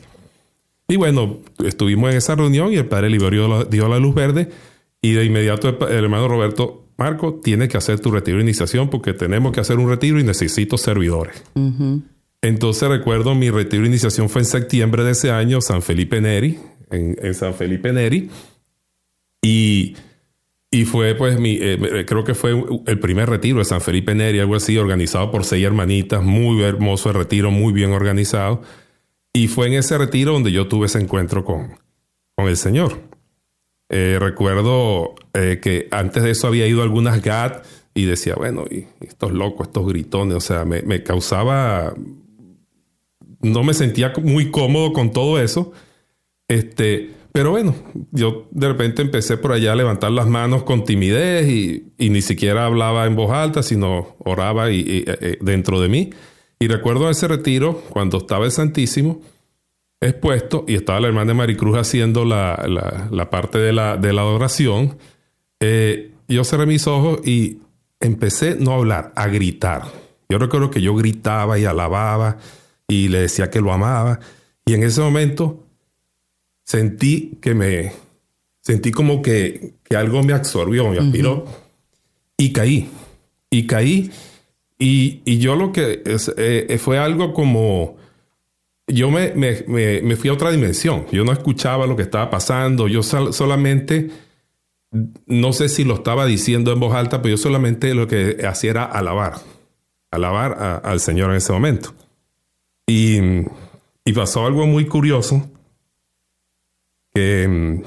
Y 0.89 0.97
bueno, 0.97 1.37
estuvimos 1.63 2.11
en 2.11 2.17
esa 2.17 2.35
reunión 2.35 2.73
y 2.73 2.75
el 2.75 2.87
padre 2.87 3.09
Liborio 3.09 3.63
dio 3.63 3.87
la 3.87 3.99
luz 3.99 4.13
verde 4.13 4.49
y 5.01 5.13
de 5.13 5.23
inmediato 5.23 5.69
el, 5.87 6.03
hermano 6.03 6.27
Roberto, 6.27 6.87
Marco, 6.97 7.39
tiene 7.41 7.69
que 7.69 7.77
hacer 7.77 8.01
tu 8.01 8.11
retiro 8.11 8.37
de 8.37 8.43
iniciación 8.43 8.89
porque 8.89 9.13
tenemos 9.13 9.53
que 9.53 9.61
hacer 9.61 9.77
un 9.77 9.87
retiro 9.87 10.19
y 10.19 10.25
necesito 10.25 10.77
servidores. 10.77 11.41
Entonces 12.41 12.89
recuerdo 12.89 13.33
mi 13.33 13.49
retiro 13.49 13.83
de 13.83 13.87
iniciación 13.87 14.27
fue 14.27 14.41
en 14.41 14.45
septiembre 14.45 15.05
de 15.05 15.11
ese 15.11 15.31
año, 15.31 15.61
San 15.61 15.81
Felipe 15.81 16.19
Neri, 16.19 16.59
en, 16.89 17.33
San 17.33 17.53
Felipe 17.53 17.93
Neri. 17.93 18.29
Y, 19.41 19.95
y 20.69 20.85
fue 20.85 21.15
pues 21.15 21.39
mi, 21.39 21.57
eh, 21.59 22.05
creo 22.07 22.23
que 22.23 22.35
fue 22.35 22.51
el 22.87 22.99
primer 22.99 23.29
retiro 23.29 23.59
de 23.59 23.65
San 23.65 23.81
Felipe 23.81 24.15
Neri, 24.15 24.39
algo 24.39 24.55
así, 24.55 24.77
organizado 24.77 25.31
por 25.31 25.43
seis 25.43 25.65
hermanitas, 25.65 26.23
muy 26.23 26.61
hermoso 26.63 27.09
el 27.09 27.15
retiro, 27.15 27.51
muy 27.51 27.73
bien 27.73 27.91
organizado. 27.91 28.61
Y 29.33 29.47
fue 29.47 29.67
en 29.67 29.73
ese 29.73 29.97
retiro 29.97 30.33
donde 30.33 30.51
yo 30.51 30.67
tuve 30.67 30.87
ese 30.87 30.99
encuentro 30.99 31.45
con, 31.45 31.77
con 32.35 32.47
el 32.47 32.57
Señor. 32.57 33.11
Eh, 33.93 34.17
recuerdo 34.19 35.15
eh, 35.33 35.59
que 35.61 35.89
antes 35.91 36.23
de 36.23 36.31
eso 36.31 36.47
había 36.47 36.65
ido 36.65 36.79
a 36.79 36.83
algunas 36.83 37.21
GAT 37.21 37.65
y 37.93 38.05
decía, 38.05 38.35
bueno, 38.35 38.63
y, 38.71 38.87
estos 39.01 39.33
locos, 39.33 39.67
estos 39.67 39.85
gritones, 39.85 40.37
o 40.37 40.39
sea, 40.39 40.63
me, 40.63 41.03
causaba, 41.03 41.93
no 43.41 43.63
me 43.63 43.73
sentía 43.73 44.13
muy 44.23 44.49
cómodo 44.49 44.93
con 44.93 45.11
todo 45.11 45.41
eso. 45.41 45.73
Este, 46.47 47.11
pero 47.31 47.51
bueno, 47.51 47.75
yo 48.11 48.47
de 48.51 48.67
repente 48.67 49.01
empecé 49.01 49.37
por 49.37 49.53
allá 49.53 49.71
a 49.71 49.75
levantar 49.75 50.11
las 50.11 50.27
manos 50.27 50.63
con 50.63 50.83
timidez 50.83 51.47
y, 51.47 51.93
ni 51.97 52.21
siquiera 52.21 52.65
hablaba 52.65 53.05
en 53.05 53.15
voz 53.15 53.31
alta, 53.31 53.63
sino 53.63 54.15
oraba 54.19 54.71
y, 54.71 55.05
eh, 55.07 55.37
dentro 55.41 55.79
de 55.79 55.87
mí. 55.87 56.09
Y 56.59 56.67
recuerdo 56.67 57.09
ese 57.09 57.27
retiro, 57.27 57.81
cuando 57.89 58.17
estaba 58.17 58.45
el 58.45 58.51
Santísimo, 58.51 59.21
expuesto 60.01 60.65
y 60.67 60.75
estaba 60.75 60.99
la 60.99 61.07
hermana 61.07 61.33
Maricruz 61.33 61.77
haciendo 61.77 62.25
la, 62.25 62.65
la, 63.09 63.29
parte 63.29 63.59
de 63.59 63.71
la, 63.71 63.97
de 63.97 64.13
la 64.13 64.21
adoración, 64.21 64.97
eh, 65.59 66.11
yo 66.27 66.43
cerré 66.43 66.65
mis 66.65 66.87
ojos 66.87 67.25
y 67.25 67.59
empecé 67.99 68.55
no 68.59 68.71
a 68.71 68.75
hablar, 68.75 69.13
a 69.15 69.27
gritar. 69.27 69.83
Yo 70.27 70.37
recuerdo 70.37 70.71
que 70.71 70.81
yo 70.81 70.95
gritaba 70.95 71.59
y 71.59 71.65
alababa 71.65 72.37
y 72.87 73.07
le 73.07 73.21
decía 73.21 73.49
que 73.49 73.61
lo 73.61 73.71
amaba. 73.71 74.19
Y 74.65 74.73
en 74.73 74.83
ese 74.83 75.01
momento 75.01 75.60
sentí 76.63 77.37
que 77.41 77.53
me, 77.53 77.91
sentí 78.61 78.91
como 78.91 79.21
que, 79.21 79.73
que 79.83 79.95
algo 79.95 80.23
me 80.23 80.33
absorbió, 80.33 80.89
me 80.89 80.99
aspiró 80.99 81.45
y 82.37 82.53
caí. 82.53 82.89
Y 83.49 83.67
caí. 83.67 84.11
Y, 84.79 85.21
y 85.25 85.37
yo 85.37 85.55
lo 85.55 85.71
que 85.71 86.01
eh, 86.37 86.77
fue 86.79 86.97
algo 86.97 87.33
como, 87.33 87.97
yo 88.87 89.11
me, 89.11 89.33
me, 89.35 90.15
fui 90.15 90.29
a 90.29 90.33
otra 90.33 90.51
dimensión. 90.51 91.05
Yo 91.11 91.23
no 91.23 91.31
escuchaba 91.31 91.85
lo 91.85 91.95
que 91.95 92.03
estaba 92.03 92.29
pasando. 92.29 92.87
Yo 92.87 93.03
solamente, 93.03 94.09
no 95.27 95.53
sé 95.53 95.69
si 95.69 95.83
lo 95.83 95.95
estaba 95.95 96.25
diciendo 96.25 96.71
en 96.71 96.79
voz 96.79 96.95
alta, 96.95 97.21
pero 97.21 97.35
yo 97.35 97.37
solamente 97.37 97.93
lo 97.93 98.07
que 98.07 98.45
hacía 98.47 98.71
era 98.71 98.83
alabar. 98.85 99.35
Alabar 100.09 100.81
al 100.83 100.99
Señor 100.99 101.29
en 101.29 101.37
ese 101.37 101.53
momento. 101.53 101.93
Y, 102.87 103.19
y, 104.03 104.13
pasó 104.13 104.45
algo 104.45 104.65
muy 104.65 104.85
curioso 104.85 105.49
que 107.13 107.47
mm, 107.47 107.83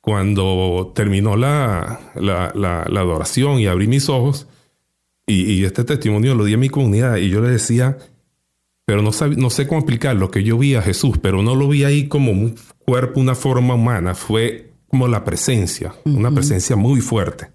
cuando 0.00 0.92
terminó 0.94 1.36
la, 1.36 2.00
la, 2.14 2.52
la, 2.54 3.00
adoración 3.00 3.60
y 3.60 3.66
abrí 3.66 3.86
mis 3.86 4.08
ojos, 4.08 4.48
y, 5.26 5.52
y, 5.52 5.64
este 5.64 5.84
testimonio 5.84 6.34
lo 6.34 6.44
di 6.44 6.54
a 6.54 6.58
mi 6.58 6.68
comunidad, 6.68 7.16
y 7.16 7.30
yo 7.30 7.40
le 7.40 7.50
decía, 7.50 7.96
pero 8.84 9.00
no, 9.00 9.10
no 9.36 9.50
sé 9.50 9.66
cómo 9.68 9.80
explicar 9.80 10.16
lo 10.16 10.30
que 10.30 10.42
yo 10.42 10.58
vi 10.58 10.74
a 10.74 10.82
Jesús, 10.82 11.18
pero 11.22 11.42
no 11.42 11.54
lo 11.54 11.68
vi 11.68 11.84
ahí 11.84 12.08
como 12.08 12.32
un 12.32 12.56
cuerpo, 12.84 13.20
una 13.20 13.34
forma 13.34 13.74
humana, 13.74 14.14
fue 14.14 14.72
como 14.88 15.08
la 15.08 15.24
presencia, 15.24 15.94
una 16.04 16.30
presencia 16.30 16.76
muy 16.76 17.00
fuerte. 17.00 17.48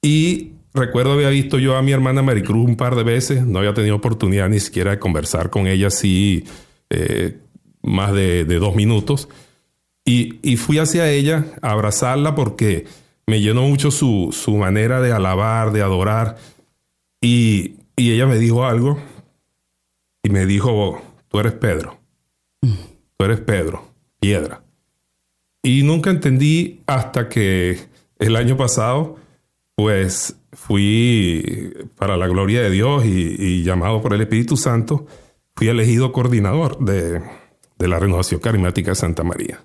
Y 0.00 0.52
recuerdo 0.72 1.12
había 1.12 1.28
visto 1.28 1.58
yo 1.58 1.76
a 1.76 1.82
mi 1.82 1.92
hermana 1.92 2.22
Maricruz 2.22 2.66
un 2.66 2.76
par 2.76 2.94
de 2.94 3.02
veces, 3.02 3.44
no 3.44 3.58
había 3.58 3.74
tenido 3.74 3.96
oportunidad 3.96 4.48
ni 4.48 4.60
siquiera 4.60 4.92
de 4.92 4.98
conversar 4.98 5.50
con 5.50 5.66
ella 5.66 5.88
así 5.88 6.44
eh, 6.88 7.36
más 7.82 8.12
de, 8.12 8.44
dos 8.44 8.74
minutos. 8.74 9.28
Y, 10.04 10.56
fui 10.56 10.78
hacia 10.78 11.10
ella 11.10 11.46
a 11.60 11.72
abrazarla 11.72 12.34
porque 12.34 12.86
me 13.26 13.40
llenó 13.40 13.62
mucho 13.62 13.90
su, 13.90 14.32
manera 14.58 15.00
de 15.00 15.12
alabar, 15.12 15.72
de 15.72 15.82
adorar. 15.82 16.36
Y, 17.20 17.76
y 17.96 18.12
ella 18.12 18.26
me 18.26 18.38
dijo 18.38 18.64
algo 18.64 18.98
y 20.22 20.30
me 20.30 20.46
dijo, 20.46 21.02
tú 21.28 21.40
eres 21.40 21.52
Pedro, 21.54 21.98
tú 22.60 23.24
eres 23.24 23.40
Pedro, 23.40 23.88
piedra. 24.20 24.62
Y 25.62 25.82
nunca 25.82 26.10
entendí 26.10 26.80
hasta 26.86 27.28
que 27.28 27.78
el 28.18 28.36
año 28.36 28.56
pasado, 28.56 29.16
pues 29.74 30.36
fui 30.52 31.74
para 31.96 32.16
la 32.16 32.26
gloria 32.26 32.62
de 32.62 32.70
Dios 32.70 33.04
y, 33.04 33.62
llamado 33.62 34.00
por 34.00 34.14
el 34.14 34.20
Espíritu 34.20 34.56
Santo, 34.56 35.06
fui 35.54 35.68
elegido 35.68 36.12
coordinador 36.12 36.78
de, 36.78 37.22
la 37.86 38.00
renovación 38.00 38.40
carismática 38.40 38.90
de 38.90 38.96
Santa 38.96 39.22
María. 39.22 39.60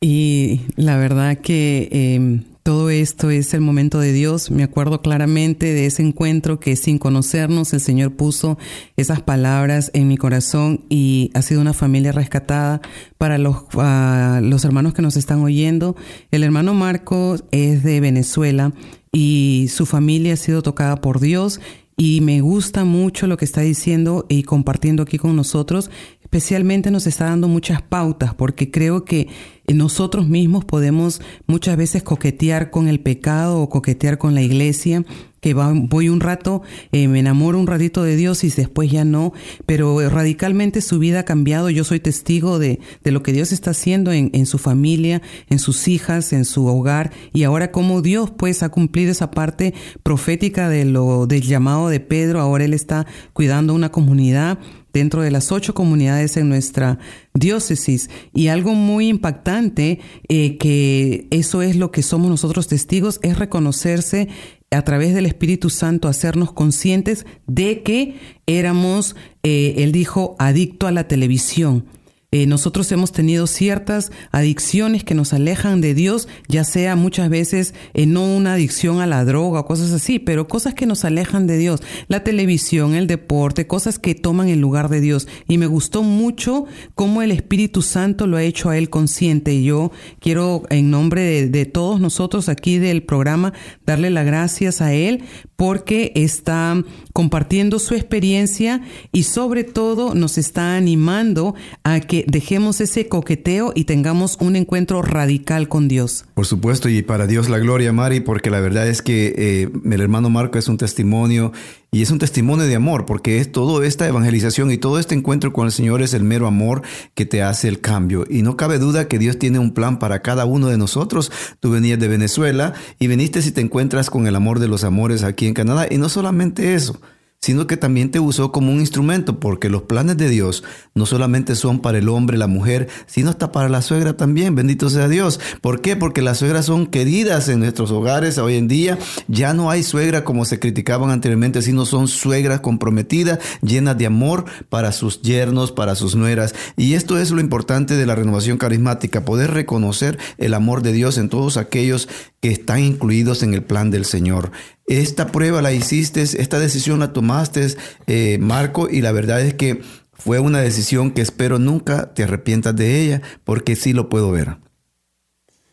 Y 0.00 0.60
la 0.76 0.96
verdad 0.96 1.38
que 1.38 1.88
em, 1.90 2.44
Todo 2.62 2.90
esto 2.90 3.30
es 3.30 3.54
el 3.54 3.60
momento 3.60 3.98
de 3.98 4.12
Dios. 4.12 4.52
Me 4.52 4.62
acuerdo 4.62 5.02
claramente 5.02 5.74
de 5.74 5.86
ese 5.86 6.02
encuentro 6.02 6.60
que 6.60 6.76
sin 6.76 6.98
conocernos 6.98 7.72
el 7.72 7.80
Señor 7.80 8.12
puso 8.12 8.56
esas 8.96 9.20
palabras 9.20 9.90
en 9.94 10.06
mi 10.06 10.16
corazón 10.16 10.84
y 10.88 11.32
ha 11.34 11.42
sido 11.42 11.60
una 11.60 11.72
familia 11.72 12.12
rescatada 12.12 12.80
para 13.18 13.36
los, 13.38 13.64
los 13.74 14.64
hermanos 14.64 14.94
que 14.94 15.02
nos 15.02 15.16
están 15.16 15.40
oyendo. 15.42 15.96
El 16.30 16.44
hermano 16.44 16.72
Marcos 16.72 17.42
es 17.50 17.82
de 17.82 17.98
Venezuela 17.98 18.72
y 19.10 19.66
su 19.68 19.84
familia 19.84 20.34
ha 20.34 20.36
sido 20.36 20.62
tocada 20.62 21.00
por 21.00 21.18
Dios 21.18 21.60
y 21.96 22.20
me 22.20 22.40
gusta 22.42 22.84
mucho 22.84 23.26
lo 23.26 23.36
que 23.36 23.44
está 23.44 23.60
diciendo 23.60 24.24
y 24.28 24.44
compartiendo 24.44 25.02
aquí 25.02 25.18
con 25.18 25.34
nosotros. 25.34 25.90
Especialmente 26.32 26.90
nos 26.90 27.06
está 27.06 27.26
dando 27.26 27.46
muchas 27.46 27.82
pautas 27.82 28.34
porque 28.34 28.70
creo 28.70 29.04
que 29.04 29.28
nosotros 29.68 30.26
mismos 30.28 30.64
podemos 30.64 31.20
muchas 31.46 31.76
veces 31.76 32.02
coquetear 32.02 32.70
con 32.70 32.88
el 32.88 33.00
pecado 33.00 33.60
o 33.60 33.68
coquetear 33.68 34.16
con 34.16 34.34
la 34.34 34.40
iglesia, 34.40 35.04
que 35.40 35.52
voy 35.52 36.08
un 36.08 36.20
rato, 36.20 36.62
eh, 36.90 37.06
me 37.06 37.18
enamoro 37.18 37.58
un 37.58 37.66
ratito 37.66 38.02
de 38.02 38.16
Dios 38.16 38.44
y 38.44 38.48
después 38.48 38.90
ya 38.90 39.04
no, 39.04 39.34
pero 39.66 40.08
radicalmente 40.08 40.80
su 40.80 40.98
vida 40.98 41.20
ha 41.20 41.24
cambiado. 41.24 41.68
Yo 41.68 41.84
soy 41.84 42.00
testigo 42.00 42.58
de, 42.58 42.80
de 43.04 43.12
lo 43.12 43.22
que 43.22 43.34
Dios 43.34 43.52
está 43.52 43.72
haciendo 43.72 44.10
en, 44.10 44.30
en, 44.32 44.46
su 44.46 44.56
familia, 44.56 45.20
en 45.50 45.58
sus 45.58 45.86
hijas, 45.86 46.32
en 46.32 46.46
su 46.46 46.66
hogar 46.66 47.12
y 47.34 47.42
ahora 47.42 47.72
como 47.72 48.00
Dios 48.00 48.30
pues 48.30 48.62
ha 48.62 48.70
cumplido 48.70 49.12
esa 49.12 49.30
parte 49.30 49.74
profética 50.02 50.70
de 50.70 50.86
lo, 50.86 51.26
del 51.26 51.42
llamado 51.42 51.90
de 51.90 52.00
Pedro. 52.00 52.40
Ahora 52.40 52.64
él 52.64 52.72
está 52.72 53.06
cuidando 53.34 53.74
una 53.74 53.92
comunidad 53.92 54.58
dentro 54.92 55.22
de 55.22 55.30
las 55.30 55.52
ocho 55.52 55.74
comunidades 55.74 56.36
en 56.36 56.48
nuestra 56.48 56.98
diócesis. 57.34 58.10
Y 58.32 58.48
algo 58.48 58.74
muy 58.74 59.08
impactante, 59.08 60.00
eh, 60.28 60.56
que 60.58 61.26
eso 61.30 61.62
es 61.62 61.76
lo 61.76 61.90
que 61.90 62.02
somos 62.02 62.30
nosotros 62.30 62.68
testigos, 62.68 63.20
es 63.22 63.38
reconocerse 63.38 64.28
a 64.70 64.82
través 64.82 65.14
del 65.14 65.26
Espíritu 65.26 65.70
Santo, 65.70 66.08
hacernos 66.08 66.52
conscientes 66.52 67.26
de 67.46 67.82
que 67.82 68.16
éramos, 68.46 69.16
eh, 69.42 69.74
él 69.78 69.92
dijo, 69.92 70.36
adicto 70.38 70.86
a 70.86 70.92
la 70.92 71.08
televisión 71.08 71.84
eh, 72.32 72.46
nosotros 72.46 72.90
hemos 72.92 73.12
tenido 73.12 73.46
ciertas 73.46 74.10
adicciones 74.30 75.04
que 75.04 75.14
nos 75.14 75.32
alejan 75.32 75.80
de 75.80 75.94
Dios, 75.94 76.28
ya 76.48 76.64
sea 76.64 76.96
muchas 76.96 77.28
veces 77.28 77.74
no 77.94 78.24
una 78.24 78.54
adicción 78.54 79.00
a 79.00 79.06
la 79.06 79.24
droga 79.24 79.60
o 79.60 79.66
cosas 79.66 79.92
así, 79.92 80.18
pero 80.18 80.48
cosas 80.48 80.74
que 80.74 80.86
nos 80.86 81.04
alejan 81.04 81.46
de 81.46 81.58
Dios. 81.58 81.80
La 82.08 82.24
televisión, 82.24 82.94
el 82.94 83.06
deporte, 83.06 83.66
cosas 83.66 83.98
que 83.98 84.14
toman 84.14 84.48
el 84.48 84.60
lugar 84.60 84.88
de 84.88 85.00
Dios. 85.00 85.28
Y 85.46 85.58
me 85.58 85.66
gustó 85.66 86.02
mucho 86.02 86.64
cómo 86.94 87.22
el 87.22 87.30
Espíritu 87.30 87.82
Santo 87.82 88.26
lo 88.26 88.36
ha 88.36 88.42
hecho 88.42 88.70
a 88.70 88.78
él 88.78 88.90
consciente. 88.90 89.52
Y 89.52 89.64
yo 89.64 89.92
quiero, 90.18 90.62
en 90.70 90.90
nombre 90.90 91.48
de 91.48 91.66
todos 91.66 92.00
nosotros 92.00 92.48
aquí 92.48 92.78
del 92.78 93.02
programa, 93.02 93.52
darle 93.86 94.10
las 94.10 94.26
gracias 94.26 94.80
a 94.80 94.92
él 94.92 95.24
porque 95.56 96.12
está 96.16 96.82
compartiendo 97.12 97.78
su 97.78 97.94
experiencia 97.94 98.80
y 99.12 99.24
sobre 99.24 99.64
todo 99.64 100.14
nos 100.14 100.38
está 100.38 100.76
animando 100.76 101.54
a 101.84 102.00
que 102.00 102.21
dejemos 102.28 102.80
ese 102.80 103.08
coqueteo 103.08 103.72
y 103.74 103.84
tengamos 103.84 104.36
un 104.40 104.56
encuentro 104.56 105.02
radical 105.02 105.68
con 105.68 105.88
Dios. 105.88 106.24
Por 106.34 106.46
supuesto, 106.46 106.88
y 106.88 107.02
para 107.02 107.26
Dios 107.26 107.48
la 107.48 107.58
gloria, 107.58 107.92
Mari, 107.92 108.20
porque 108.20 108.50
la 108.50 108.60
verdad 108.60 108.88
es 108.88 109.02
que 109.02 109.34
eh, 109.36 109.68
el 109.84 110.00
hermano 110.00 110.30
Marco 110.30 110.58
es 110.58 110.68
un 110.68 110.76
testimonio 110.76 111.52
y 111.90 112.00
es 112.00 112.10
un 112.10 112.18
testimonio 112.18 112.64
de 112.64 112.74
amor, 112.74 113.04
porque 113.04 113.38
es 113.38 113.52
toda 113.52 113.86
esta 113.86 114.08
evangelización 114.08 114.70
y 114.70 114.78
todo 114.78 114.98
este 114.98 115.14
encuentro 115.14 115.52
con 115.52 115.66
el 115.66 115.72
Señor 115.72 116.00
es 116.00 116.14
el 116.14 116.24
mero 116.24 116.46
amor 116.46 116.80
que 117.14 117.26
te 117.26 117.42
hace 117.42 117.68
el 117.68 117.80
cambio. 117.80 118.24
Y 118.30 118.40
no 118.40 118.56
cabe 118.56 118.78
duda 118.78 119.08
que 119.08 119.18
Dios 119.18 119.38
tiene 119.38 119.58
un 119.58 119.74
plan 119.74 119.98
para 119.98 120.22
cada 120.22 120.46
uno 120.46 120.68
de 120.68 120.78
nosotros. 120.78 121.30
Tú 121.60 121.70
venías 121.70 121.98
de 121.98 122.08
Venezuela 122.08 122.72
y 122.98 123.08
viniste 123.08 123.42
si 123.42 123.52
te 123.52 123.60
encuentras 123.60 124.08
con 124.08 124.26
el 124.26 124.36
amor 124.36 124.58
de 124.58 124.68
los 124.68 124.84
amores 124.84 125.22
aquí 125.22 125.46
en 125.46 125.54
Canadá. 125.54 125.86
Y 125.90 125.98
no 125.98 126.08
solamente 126.08 126.74
eso, 126.74 126.98
sino 127.42 127.66
que 127.66 127.76
también 127.76 128.12
te 128.12 128.20
usó 128.20 128.52
como 128.52 128.72
un 128.72 128.78
instrumento, 128.78 129.40
porque 129.40 129.68
los 129.68 129.82
planes 129.82 130.16
de 130.16 130.28
Dios 130.28 130.62
no 130.94 131.06
solamente 131.06 131.56
son 131.56 131.80
para 131.80 131.98
el 131.98 132.08
hombre, 132.08 132.38
la 132.38 132.46
mujer, 132.46 132.88
sino 133.06 133.30
hasta 133.30 133.50
para 133.50 133.68
la 133.68 133.82
suegra 133.82 134.16
también, 134.16 134.54
bendito 134.54 134.88
sea 134.88 135.08
Dios. 135.08 135.40
¿Por 135.60 135.80
qué? 135.80 135.96
Porque 135.96 136.22
las 136.22 136.38
suegras 136.38 136.66
son 136.66 136.86
queridas 136.86 137.48
en 137.48 137.58
nuestros 137.58 137.90
hogares 137.90 138.38
hoy 138.38 138.54
en 138.54 138.68
día. 138.68 138.96
Ya 139.26 139.54
no 139.54 139.70
hay 139.70 139.82
suegra 139.82 140.22
como 140.22 140.44
se 140.44 140.60
criticaban 140.60 141.10
anteriormente, 141.10 141.62
sino 141.62 141.84
son 141.84 142.06
suegras 142.06 142.60
comprometidas, 142.60 143.40
llenas 143.60 143.98
de 143.98 144.06
amor 144.06 144.44
para 144.68 144.92
sus 144.92 145.20
yernos, 145.20 145.72
para 145.72 145.96
sus 145.96 146.14
nueras. 146.14 146.54
Y 146.76 146.94
esto 146.94 147.18
es 147.18 147.32
lo 147.32 147.40
importante 147.40 147.96
de 147.96 148.06
la 148.06 148.14
renovación 148.14 148.56
carismática, 148.56 149.24
poder 149.24 149.50
reconocer 149.50 150.16
el 150.38 150.54
amor 150.54 150.82
de 150.82 150.92
Dios 150.92 151.18
en 151.18 151.28
todos 151.28 151.56
aquellos 151.56 152.08
que 152.40 152.50
están 152.50 152.80
incluidos 152.80 153.42
en 153.42 153.54
el 153.54 153.64
plan 153.64 153.90
del 153.90 154.04
Señor. 154.04 154.52
Esta 154.86 155.28
prueba 155.28 155.62
la 155.62 155.72
hiciste, 155.72 156.22
esta 156.22 156.58
decisión 156.58 156.98
la 157.00 157.12
tomaste, 157.12 157.66
eh, 158.06 158.38
Marco, 158.38 158.88
y 158.90 159.00
la 159.00 159.12
verdad 159.12 159.40
es 159.40 159.54
que 159.54 159.80
fue 160.12 160.38
una 160.38 160.60
decisión 160.60 161.12
que 161.12 161.20
espero 161.20 161.58
nunca 161.58 162.14
te 162.14 162.24
arrepientas 162.24 162.76
de 162.76 163.00
ella, 163.00 163.22
porque 163.44 163.76
sí 163.76 163.92
lo 163.92 164.08
puedo 164.08 164.30
ver. 164.30 164.56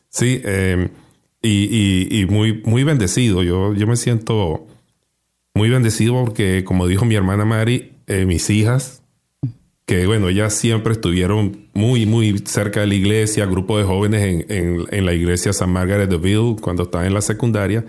Sí, 0.10 0.42
em, 0.44 0.90
y, 1.42 2.26
muy, 2.30 2.62
muy 2.64 2.84
bendecido. 2.84 3.44
Yo, 3.44 3.74
yo 3.74 3.88
me 3.88 3.96
siento 3.96 4.68
muy 5.54 5.70
bendecido 5.70 6.14
porque, 6.26 6.64
como 6.64 6.88
dijo 6.88 7.06
mi 7.06 7.16
hermana 7.16 7.46
Mari, 7.46 7.94
eh, 8.08 8.26
mis 8.26 8.50
hijas, 8.50 9.04
que 9.86 10.06
bueno, 10.06 10.30
ellas 10.30 10.54
siempre 10.54 10.94
estuvieron 10.94 11.68
muy, 11.74 12.06
muy 12.06 12.38
cerca 12.46 12.82
de 12.82 12.88
la 12.88 12.96
iglesia, 12.96 13.46
grupo 13.46 13.78
de 13.78 13.84
jóvenes 13.84 14.46
en, 14.50 14.86
en, 14.92 15.06
la 15.06 15.14
iglesia 15.14 15.52
San 15.52 15.72
Margaret 15.72 16.10
de 16.10 16.18
Ville 16.18 16.58
cuando 16.62 16.84
estaban 16.84 17.08
en 17.08 17.14
la 17.14 17.22
secundaria 17.22 17.86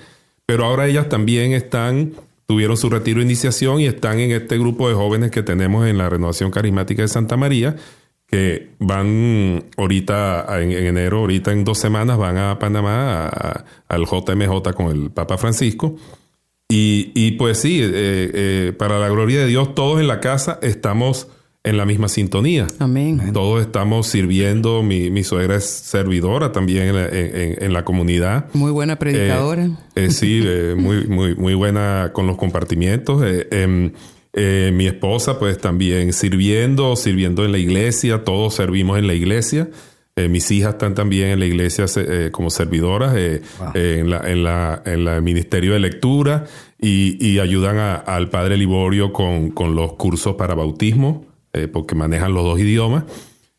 pero 0.50 0.64
ahora 0.64 0.88
ellas 0.88 1.08
también 1.08 1.52
están, 1.52 2.14
tuvieron 2.46 2.76
su 2.76 2.90
retiro 2.90 3.20
de 3.20 3.24
iniciación 3.24 3.80
y 3.80 3.86
están 3.86 4.18
en 4.18 4.32
este 4.32 4.58
grupo 4.58 4.88
de 4.88 4.96
jóvenes 4.96 5.30
que 5.30 5.44
tenemos 5.44 5.86
en 5.86 5.96
la 5.96 6.08
Renovación 6.08 6.50
Carismática 6.50 7.02
de 7.02 7.06
Santa 7.06 7.36
María, 7.36 7.76
que 8.26 8.70
van 8.80 9.62
ahorita 9.76 10.60
en, 10.60 10.72
enero, 10.72 11.18
ahorita 11.18 11.52
en 11.52 11.62
dos 11.62 11.78
semanas, 11.78 12.18
van 12.18 12.36
a 12.36 12.58
Panamá 12.58 13.28
al 13.86 14.06
JMJ 14.06 14.72
con 14.74 14.90
el 14.90 15.12
Papa 15.12 15.38
Francisco. 15.38 15.94
Y, 16.68 17.12
y 17.14 17.30
pues 17.38 17.58
sí, 17.58 17.80
eh, 17.80 17.88
eh, 17.92 18.72
para 18.76 18.98
la 18.98 19.08
gloria 19.08 19.42
de 19.42 19.46
Dios, 19.46 19.76
todos 19.76 20.00
en 20.00 20.08
la 20.08 20.18
casa 20.18 20.58
estamos 20.62 21.28
en 21.62 21.76
la 21.76 21.84
misma 21.84 22.08
sintonía. 22.08 22.66
Amén. 22.78 23.32
Todos 23.32 23.60
estamos 23.60 24.06
sirviendo. 24.06 24.82
Mi, 24.82 25.10
mi 25.10 25.24
suegra 25.24 25.56
es 25.56 25.64
servidora 25.64 26.52
también 26.52 26.94
en, 26.94 27.72
la 27.72 27.84
comunidad. 27.84 28.46
Muy 28.54 28.70
buena 28.70 28.98
predicadora. 28.98 29.64
Eh, 29.64 30.06
eh, 30.06 30.10
sí, 30.10 30.42
eh, 30.42 30.74
muy, 30.76 31.06
muy, 31.06 31.34
muy 31.34 31.54
buena 31.54 32.10
con 32.14 32.26
los 32.26 32.36
compartimientos. 32.36 33.22
Em, 33.50 33.92
mi 34.72 34.86
esposa, 34.86 35.38
pues 35.38 35.58
también 35.58 36.12
sirviendo, 36.12 36.96
sirviendo 36.96 37.44
en 37.44 37.52
la 37.52 37.58
iglesia. 37.58 38.24
Todos 38.24 38.54
servimos 38.54 38.98
en 38.98 39.06
la 39.06 39.14
iglesia. 39.14 39.68
mis 40.16 40.50
hijas 40.50 40.74
están 40.74 40.94
también 40.94 41.30
en 41.30 41.40
la 41.40 41.46
iglesia 41.46 41.84
como 42.30 42.48
servidoras 42.48 43.14
en, 43.74 44.10
la, 44.10 44.20
en, 44.30 44.44
la, 44.44 44.82
en 44.86 45.08
el 45.08 45.22
ministerio 45.22 45.74
de 45.74 45.80
lectura 45.80 46.44
y, 46.78 47.18
y 47.24 47.38
ayudan 47.38 48.02
al 48.06 48.30
padre 48.30 48.56
Liborio 48.56 49.12
con, 49.12 49.50
con 49.50 49.74
los 49.74 49.94
cursos 49.94 50.36
para 50.36 50.54
bautismo. 50.54 51.29
Eh, 51.52 51.66
porque 51.66 51.94
manejan 51.94 52.32
los 52.32 52.44
dos 52.44 52.60
idiomas. 52.60 53.04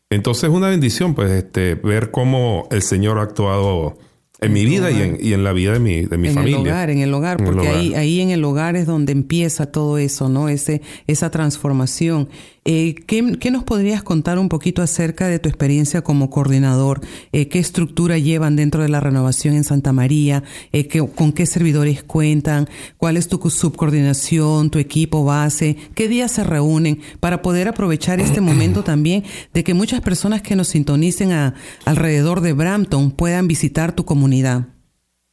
Entonces 0.08 0.44
es 0.44 0.50
una 0.50 0.68
bendición, 0.68 1.14
pues, 1.14 1.30
este, 1.30 1.74
ver 1.74 2.10
cómo 2.10 2.68
el 2.70 2.82
Señor 2.82 3.18
ha 3.18 3.22
actuado 3.22 3.98
en 4.40 4.52
mi 4.52 4.64
vida 4.64 4.90
y 4.90 5.00
en, 5.00 5.18
y 5.20 5.32
en, 5.34 5.44
la 5.44 5.52
vida 5.52 5.72
de 5.72 5.78
mi, 5.78 6.04
de 6.04 6.18
mi 6.18 6.30
familia. 6.30 6.56
En 6.56 6.62
el 6.62 6.72
hogar, 6.72 6.90
en 6.90 6.98
el 6.98 7.14
hogar, 7.14 7.44
porque 7.44 7.68
Ahí, 7.68 7.94
ahí 7.94 8.20
en 8.20 8.30
el 8.30 8.44
hogar 8.44 8.76
es 8.76 8.86
donde 8.86 9.12
empieza 9.12 9.66
todo 9.70 9.98
eso, 9.98 10.28
¿no? 10.28 10.48
Ese, 10.48 10.82
esa 11.06 11.30
transformación. 11.30 12.28
Eh, 12.64 12.94
¿qué, 13.06 13.50
nos 13.50 13.64
podrías 13.64 14.04
contar 14.04 14.38
un 14.38 14.48
poquito 14.48 14.82
acerca 14.82 15.26
de 15.26 15.40
tu 15.40 15.48
experiencia 15.48 16.02
como 16.02 16.30
coordinador? 16.30 17.00
Eh, 17.32 17.48
¿Qué 17.48 17.58
estructura 17.58 18.18
llevan 18.18 18.54
dentro 18.54 18.82
de 18.82 18.88
la 18.88 19.00
renovación 19.00 19.54
en 19.54 19.64
Santa 19.64 19.92
María? 19.92 20.44
Eh, 20.72 20.86
¿Con 21.14 21.32
qué 21.32 21.46
servidores 21.46 22.04
cuentan? 22.04 22.68
¿Cuál 22.98 23.16
es 23.16 23.26
tu 23.26 23.38
subcoordinación, 23.50 24.70
tu 24.70 24.78
equipo 24.78 25.24
base? 25.24 25.76
¿Qué 25.96 26.06
días 26.06 26.30
se 26.30 26.44
reúnen? 26.44 27.00
Para 27.18 27.42
poder 27.42 27.66
aprovechar 27.66 28.20
este 28.20 28.40
momento 28.40 28.84
también 28.84 29.24
de 29.52 29.64
que 29.64 29.74
muchas 29.74 30.00
personas 30.00 30.40
que 30.40 30.54
nos 30.54 30.68
sintonicen 30.68 31.32
a, 31.32 31.54
alrededor 31.84 32.42
de 32.42 32.52
Brampton 32.52 33.10
puedan 33.10 33.48
visitar 33.48 33.92
tu 33.92 34.04
comunidad. 34.04 34.68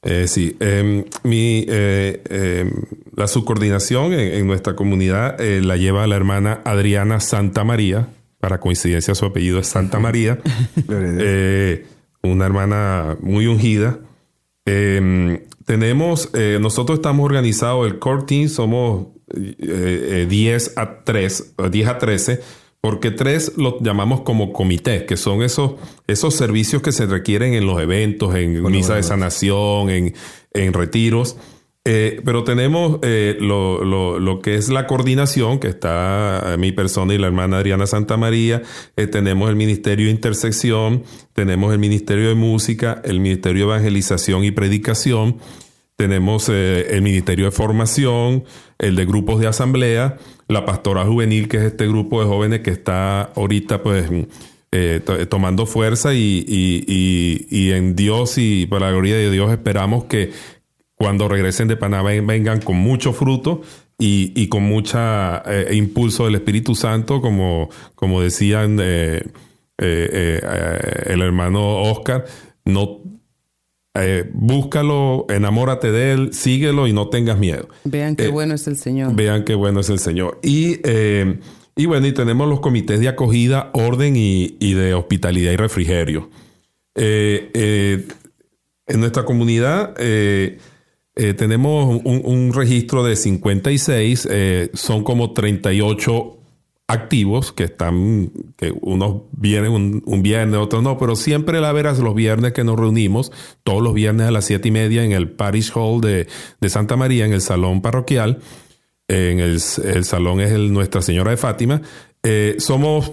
Eh, 0.02 0.28
sí, 0.28 0.56
em, 0.62 1.04
mi, 1.24 1.66
eh, 1.68 2.22
em, 2.30 2.72
la 3.16 3.28
subcoordinación 3.28 4.14
en, 4.14 4.48
nuestra 4.48 4.74
comunidad 4.76 5.40
eh, 5.42 5.62
la 5.62 5.76
lleva 5.76 6.08
la 6.08 6.16
hermana 6.16 6.62
Adriana 6.64 7.20
Santa 7.20 7.66
María, 7.66 8.08
para 8.40 8.62
coincidencia 8.62 9.14
su 9.14 9.26
apellido 9.26 9.60
es 9.60 9.68
Santa 9.68 10.00
María, 10.00 10.40
una 12.22 12.46
hermana 12.46 13.18
muy 13.20 13.48
ungida. 13.48 14.00
Em, 14.66 15.42
tenemos, 15.66 16.32
nosotros 16.62 17.00
estamos 17.00 17.26
organizados, 17.26 17.86
el 17.86 18.00
core 18.00 18.24
team 18.24 18.48
somos 18.48 19.08
10 19.28 20.78
a 20.78 21.04
3, 21.04 21.56
10 21.70 21.88
a 21.88 21.98
13, 21.98 22.42
porque 22.82 23.12
tres 23.12 23.54
lo 23.58 23.80
llamamos 23.82 24.22
como 24.22 24.54
comité, 24.54 25.06
que 25.06 25.18
son 25.18 25.42
esos, 25.42 25.74
esos 26.08 26.34
servicios 26.34 26.82
que 26.82 26.92
se 26.92 27.06
requieren 27.06 27.54
en 27.54 27.66
los 27.66 27.82
eventos, 27.82 28.36
en 28.36 28.64
misa 28.64 28.96
de 28.96 29.04
sanación, 29.04 29.90
en, 29.90 30.14
en 30.54 30.74
retiros. 30.74 31.36
Eh, 31.86 32.22
pero 32.24 32.44
tenemos 32.44 33.00
eh, 33.02 33.38
lo, 33.40 33.84
lo, 33.84 34.20
lo, 34.20 34.42
que 34.42 34.56
es 34.56 34.70
la 34.70 34.86
coordinación, 34.86 35.60
que 35.60 35.70
está 35.70 36.56
mi 36.60 36.72
persona 36.72 37.14
y 37.14 37.18
la 37.18 37.28
hermana 37.28 37.58
Adriana 37.58 37.88
Santa 37.88 38.18
María, 38.18 38.62
eh, 38.96 39.08
tenemos 39.08 39.50
el 39.50 39.56
Ministerio 39.56 40.06
de 40.06 40.12
Intersección, 40.12 41.04
tenemos 41.34 41.74
el 41.74 41.80
Ministerio 41.80 42.28
de 42.30 42.36
Música, 42.36 43.02
el 43.04 43.20
Ministerio 43.20 43.66
de 43.66 43.74
Evangelización 43.74 44.44
y 44.44 44.52
Predicación, 44.52 45.38
tenemos 46.00 46.48
el 46.48 47.02
Ministerio 47.02 47.44
de 47.44 47.52
Formación, 47.52 48.46
el 48.78 48.96
de 48.96 49.06
grupos 49.06 49.42
de 49.42 49.48
asamblea, 49.48 50.16
la 50.48 50.66
Pastora 50.66 51.04
Juvenil, 51.04 51.50
que 51.50 51.58
es 51.58 51.64
este 51.64 51.88
grupo 51.88 52.22
de 52.22 52.28
jóvenes 52.28 52.62
que 52.62 52.72
está 52.72 53.24
ahorita 53.24 53.84
pues 53.84 54.10
tomando 55.28 55.66
fuerza 55.66 56.14
y, 56.14 56.46
y, 56.48 57.48
y, 57.50 57.72
en 57.72 57.98
Dios 57.98 58.38
y 58.38 58.66
por 58.66 58.80
la 58.80 58.92
gloria 58.92 59.16
de 59.16 59.30
Dios 59.30 59.52
esperamos 59.52 60.06
que 60.06 60.32
cuando 60.96 61.28
regresen 61.28 61.68
de 61.68 61.76
Panamá 61.76 62.12
vengan 62.12 62.62
con 62.62 62.78
mucho 62.78 63.12
fruto 63.12 63.62
y, 63.98 64.48
con 64.48 64.64
mucha 64.64 65.44
eh, 65.46 65.76
impulso 65.76 66.24
del 66.24 66.36
Espíritu 66.36 66.76
Santo, 66.76 67.20
como, 67.20 67.70
como 67.96 68.22
decían 68.22 68.78
eh, 68.82 69.22
eh, 69.78 70.40
el 71.08 71.22
hermano 71.22 71.82
Oscar, 71.82 72.26
no 72.64 73.02
búscalo, 74.34 75.26
enamórate 75.30 75.92
de 75.92 76.12
él, 76.14 76.34
síguelo 76.34 76.88
y 76.88 76.94
no 76.94 77.10
tengas 77.10 77.38
miedo. 77.38 77.70
Vean 77.84 78.16
qué 78.16 78.28
bueno 78.28 78.56
es 78.56 78.68
el 78.68 78.78
Señor. 78.78 79.16
Vean 79.16 79.44
qué 79.44 79.56
bueno 79.56 79.80
es 79.80 79.90
el 79.90 80.00
Señor. 80.00 80.40
Y, 80.42 80.80
y 81.76 81.86
bueno, 81.86 82.08
y 82.08 82.14
tenemos 82.14 82.48
los 82.48 82.60
comités 82.60 83.00
de 83.00 83.08
acogida, 83.08 83.70
orden 83.74 84.16
y, 84.16 84.58
y 84.60 84.74
de 84.74 84.94
hospitalidad 84.94 85.52
y 85.52 85.58
refrigerio. 85.58 86.30
en 86.96 88.08
nuestra 89.00 89.24
comunidad 89.26 89.94
eh, 91.22 91.34
tenemos 91.34 92.02
un, 92.06 92.54
registro 92.54 93.04
de 93.04 93.18
56, 93.18 94.26
eh, 94.32 94.70
son 94.74 95.04
como 95.04 95.34
38 95.34 96.39
activos 96.90 97.54
que 97.54 97.66
están, 97.66 98.32
que 98.58 98.74
unos 98.82 99.22
vienen 99.32 100.02
un, 100.04 100.24
viernes, 100.24 100.60
otros 100.60 100.82
no, 100.82 100.98
pero 100.98 101.16
siempre 101.16 101.62
la 101.62 101.72
veras 101.72 102.00
los 102.00 102.16
viernes 102.16 102.52
que 102.52 102.64
nos 102.64 102.80
reunimos, 102.80 103.32
todos 103.64 103.84
los 103.84 103.94
viernes 103.94 104.28
a 104.28 104.32
las 104.32 104.46
siete 104.46 104.70
y 104.70 104.72
media 104.72 105.04
en 105.04 105.12
el 105.12 105.30
Parish 105.30 105.72
Hall 105.76 106.02
de, 106.02 106.28
Santa 106.68 106.96
María, 106.96 107.28
en 107.28 107.34
el 107.34 107.42
salón 107.42 107.84
parroquial, 107.84 108.40
en 109.08 109.40
el, 109.40 109.60
salón 109.60 110.42
es 110.42 110.52
el 110.52 110.74
Nuestra 110.74 111.04
Señora 111.04 111.30
de 111.30 111.38
Fátima, 111.38 111.80
eh, 112.24 112.56
somos 112.58 113.12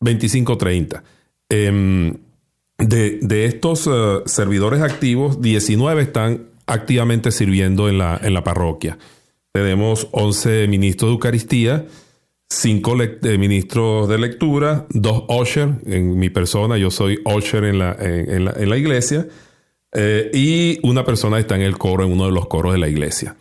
25-30. 0.00 1.02
Em, 1.48 2.14
de, 2.76 3.20
de, 3.22 3.46
estos 3.46 3.88
servidores 4.26 4.82
activos, 4.82 5.40
19 5.40 6.02
están 6.02 6.48
activamente 6.66 7.30
sirviendo 7.30 7.88
en 7.88 7.96
la, 7.96 8.20
en 8.22 8.34
la 8.34 8.44
parroquia. 8.44 8.98
Tenemos 9.52 10.08
11 10.12 10.68
ministros 10.68 11.08
de 11.08 11.12
Eucaristía, 11.14 11.86
5 12.50 12.96
eh, 13.02 13.38
ministros 13.38 14.08
de 14.08 14.18
lectura, 14.18 14.86
2 14.90 15.24
usher 15.28 15.68
en 15.86 16.18
mi 16.18 16.30
persona, 16.30 16.78
yo 16.78 16.90
soy 16.90 17.20
usher 17.24 17.64
en 17.64 17.78
la, 17.78 17.96
en, 17.98 18.44
la, 18.46 18.52
en 18.52 18.70
la 18.70 18.76
iglesia, 18.76 19.26
eh, 19.92 20.30
y 20.32 20.78
una 20.82 21.04
persona 21.04 21.38
está 21.38 21.56
en 21.56 21.62
el 21.62 21.76
coro, 21.76 22.04
en 22.04 22.12
uno 22.12 22.26
de 22.26 22.32
los 22.32 22.46
coros 22.46 22.72
de 22.72 22.78
la 22.78 22.88
iglesia. 22.88 23.36